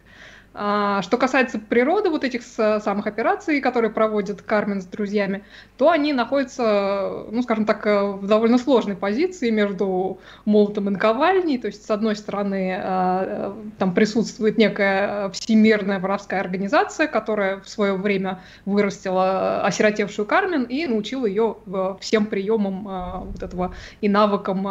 [0.59, 5.43] А, что касается природы вот этих самых операций, которые проводит Кармен с друзьями,
[5.77, 11.59] то они находятся, ну, скажем так, э, в довольно сложной позиции между молотом и наковальней.
[11.59, 17.69] То есть, с одной стороны, а, э, там присутствует некая всемирная воровская организация, которая в
[17.69, 21.57] свое время вырастила осиротевшую Кармен и научила ее
[22.01, 24.63] всем приемам вот этого и навыкам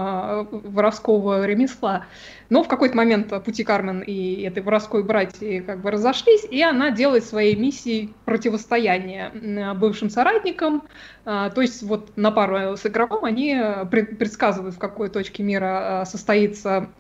[0.51, 2.07] воровского ремесла.
[2.49, 6.91] Но в какой-то момент пути Кармен и этой воровской братьи как бы разошлись, и она
[6.91, 10.85] делает своей миссией противостояние бывшим соратникам.
[11.25, 13.57] А, то есть вот на пару с игроком они
[13.91, 16.91] предсказывают, в какой точке мира состоится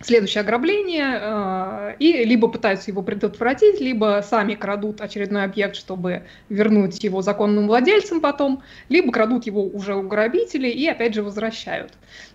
[0.00, 7.02] следующее ограбление, э, и либо пытаются его предотвратить, либо сами крадут очередной объект, чтобы вернуть
[7.02, 11.92] его законным владельцам потом, либо крадут его уже у грабителей и опять же возвращают.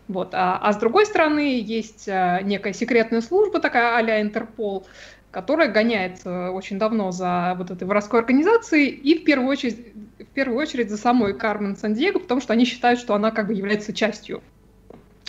[0.07, 0.30] Вот.
[0.34, 4.88] А, а с другой стороны, есть э, некая секретная служба, такая а-ля Интерпол,
[5.32, 10.57] которая гоняется очень давно за вот этой воровской организацией и в первую очередь, в первую
[10.57, 14.41] очередь за самой Кармен Сан-Диего, потому что они считают, что она как бы является частью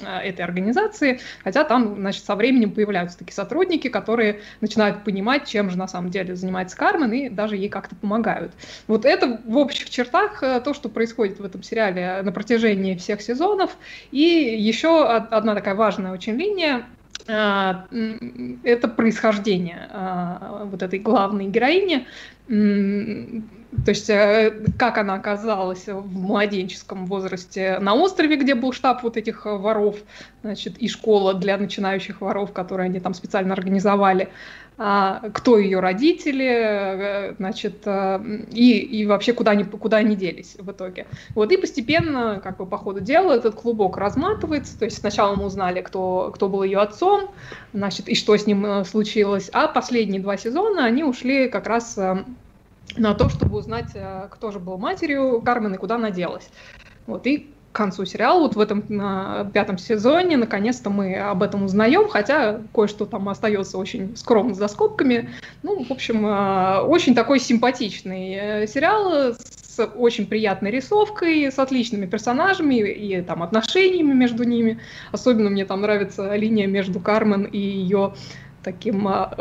[0.07, 5.79] этой организации, хотя там, значит, со временем появляются такие сотрудники, которые начинают понимать, чем же
[5.79, 8.53] на самом деле занимается Кармен, и даже ей как-то помогают.
[8.87, 13.23] Вот это в общих чертах э, то, что происходит в этом сериале на протяжении всех
[13.23, 13.77] сезонов.
[14.11, 16.83] И еще одна такая важная очень линия э,
[17.31, 19.89] это происхождение
[20.64, 22.07] вот этой главной героини.
[23.85, 29.16] То есть э, как она оказалась в младенческом возрасте на острове, где был штаб вот
[29.16, 29.97] этих э, воров,
[30.43, 34.31] значит, и школа для начинающих воров, которые они там специально организовали, а,
[34.81, 41.07] кто ее родители, э, значит, и, и вообще куда они, куда они делись в итоге.
[41.35, 45.45] Вот, и постепенно, как бы по ходу дела, этот клубок разматывается, то есть сначала мы
[45.45, 47.31] узнали, кто, кто был ее отцом,
[47.74, 51.99] значит, и что с ним случилось, а последние два сезона они ушли как раз
[52.97, 56.49] на то, чтобы узнать, э, кто же был матерью Кармен и куда она делась.
[57.07, 61.64] Вот, и к концу сериала, вот в этом на пятом сезоне, наконец-то мы об этом
[61.64, 65.31] узнаем, хотя кое-что там остается очень скромно за скобками.
[65.62, 72.07] Ну, в общем, э, очень такой симпатичный э, сериал с очень приятной рисовкой, с отличными
[72.07, 74.81] персонажами и там отношениями между ними.
[75.12, 78.14] Особенно мне там нравится линия между Кармен и ее
[78.63, 79.35] таким а,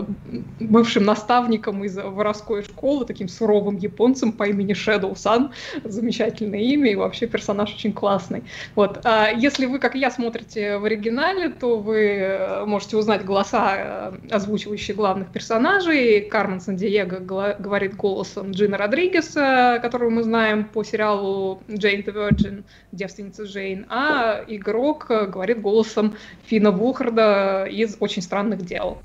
[0.59, 5.51] бывшим наставником из воровской школы, таким суровым японцем по имени Shadow Sun.
[5.83, 8.43] Замечательное имя и вообще персонаж очень классный.
[8.75, 9.01] Вот.
[9.03, 14.11] А если вы, как я, смотрите в оригинале, то вы э, можете узнать голоса, э,
[14.31, 16.21] озвучивающие главных персонажей.
[16.21, 17.19] Кармен Сан-Диего
[17.59, 24.43] говорит голосом Джина Родригеса, которого мы знаем по сериалу Джейн the Virgin, девственница Джейн, а
[24.47, 26.15] игрок говорит голосом
[26.45, 28.99] Фина Вухарда из «Очень странных дел».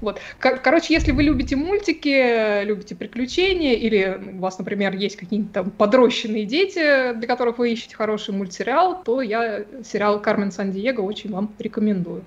[0.00, 0.20] Вот.
[0.38, 6.44] Короче, если вы любите мультики, любите приключения, или у вас, например, есть какие-то там подрощенные
[6.44, 12.24] дети, для которых вы ищете хороший мультсериал, то я сериал «Кармен Сан-Диего» очень вам рекомендую.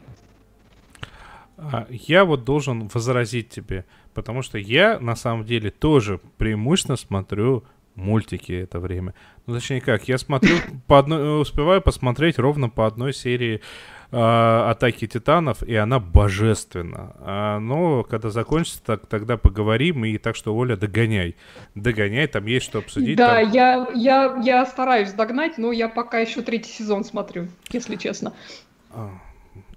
[1.58, 7.64] А, я вот должен возразить тебе, потому что я на самом деле тоже преимущественно смотрю
[7.96, 9.14] мультики это время.
[9.46, 10.56] Ну, точнее как, я смотрю
[10.88, 13.62] по одной, успеваю посмотреть ровно по одной серии э,
[14.12, 17.16] Атаки Титанов, и она божественна.
[17.20, 21.38] А, но когда закончится, так, тогда поговорим, и так что, Оля, догоняй.
[21.76, 23.18] Догоняй, там есть что обсудить.
[23.18, 23.52] Да, там...
[23.52, 28.34] я, я, я стараюсь догнать, но я пока еще третий сезон смотрю, если честно.
[28.92, 29.12] А,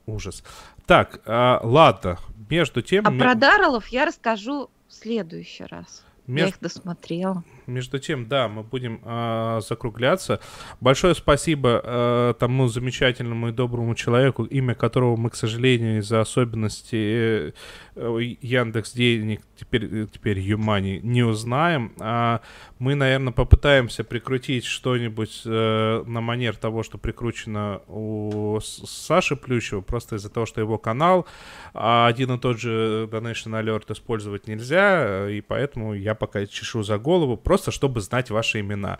[0.06, 0.42] ужас.
[0.86, 2.18] Так, а, ладно,
[2.50, 3.06] между тем...
[3.06, 6.04] А про Дарреллов я расскажу в следующий раз.
[6.26, 6.42] Меж...
[6.42, 7.44] Я их досмотрела.
[7.66, 10.40] Между тем, да, мы будем э, закругляться.
[10.80, 17.48] Большое спасибо э, тому замечательному и доброму человеку, имя которого мы, к сожалению, из-за особенностей
[17.48, 17.52] э,
[17.96, 21.92] Яндекс денег теперь, теперь Юмани не узнаем.
[22.00, 22.40] А
[22.78, 30.16] мы, наверное, попытаемся прикрутить что-нибудь э, на манер того, что прикручено у Саши Плющева, просто
[30.16, 31.26] из-за того, что его канал,
[31.72, 36.98] а один и тот же Donation Alert использовать нельзя, и поэтому я пока чешу за
[36.98, 38.98] голову, просто чтобы знать ваши имена.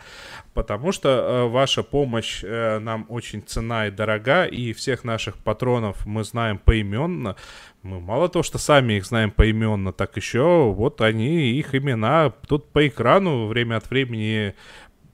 [0.55, 6.07] Потому что э, ваша помощь э, нам очень цена и дорога, и всех наших патронов
[6.07, 7.37] мы знаем поименно.
[7.85, 12.73] Мы мало того, что сами их знаем поименно, так еще вот они, их имена тут
[12.73, 14.55] по экрану время от времени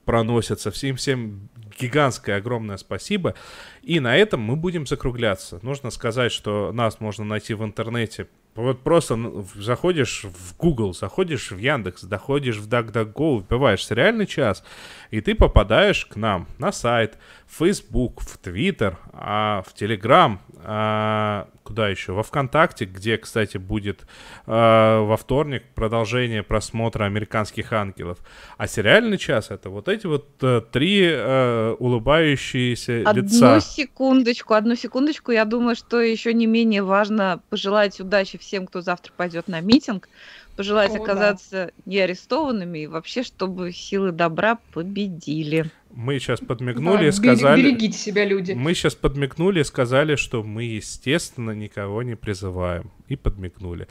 [0.05, 0.71] проносятся.
[0.71, 1.49] Всем всем
[1.81, 3.35] гигантское огромное спасибо.
[3.83, 5.59] И на этом мы будем закругляться.
[5.63, 11.51] Нужно сказать, что нас можно найти в интернете Вот просто ну, заходишь в Google, заходишь
[11.51, 14.63] в Яндекс, доходишь в DuckDuckGo, вбиваешь сериальный час,
[15.11, 21.49] и ты попадаешь к нам на сайт, в Facebook, в Twitter, а, в Telegram, а,
[21.65, 22.13] куда еще?
[22.13, 24.07] Во ВКонтакте, где, кстати, будет
[24.47, 28.19] а, во вторник продолжение просмотра «Американских ангелов».
[28.57, 33.61] А сериальный час— это вот эти вот э, три э, улыбающиеся Одну лица.
[33.61, 35.33] секундочку, одну секундочку.
[35.33, 40.09] Я думаю, что еще не менее важно пожелать удачи всем, кто завтра пойдет на митинг,
[40.57, 41.03] пожелать О, да.
[41.03, 45.71] оказаться не арестованными и вообще, чтобы силы добра победили.
[45.93, 47.63] Мы сейчас подмигнули Да, и сказали...
[47.63, 48.53] Берегите себя, люди.
[48.53, 52.91] Мы сейчас подмигнули и сказали, что мы, естественно, никого не призываем.
[53.09, 53.89] И подмигнули.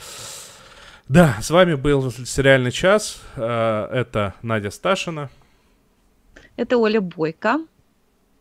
[1.09, 3.21] Да, с вами был сериальный час.
[3.35, 5.29] Э, Это Надя Сташина.
[6.55, 7.59] Это Оля Бойко.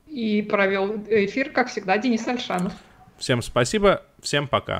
[0.07, 2.73] И провел эфир, как всегда, Денис Альшанов.
[3.19, 4.77] Всем спасибо, всем пока.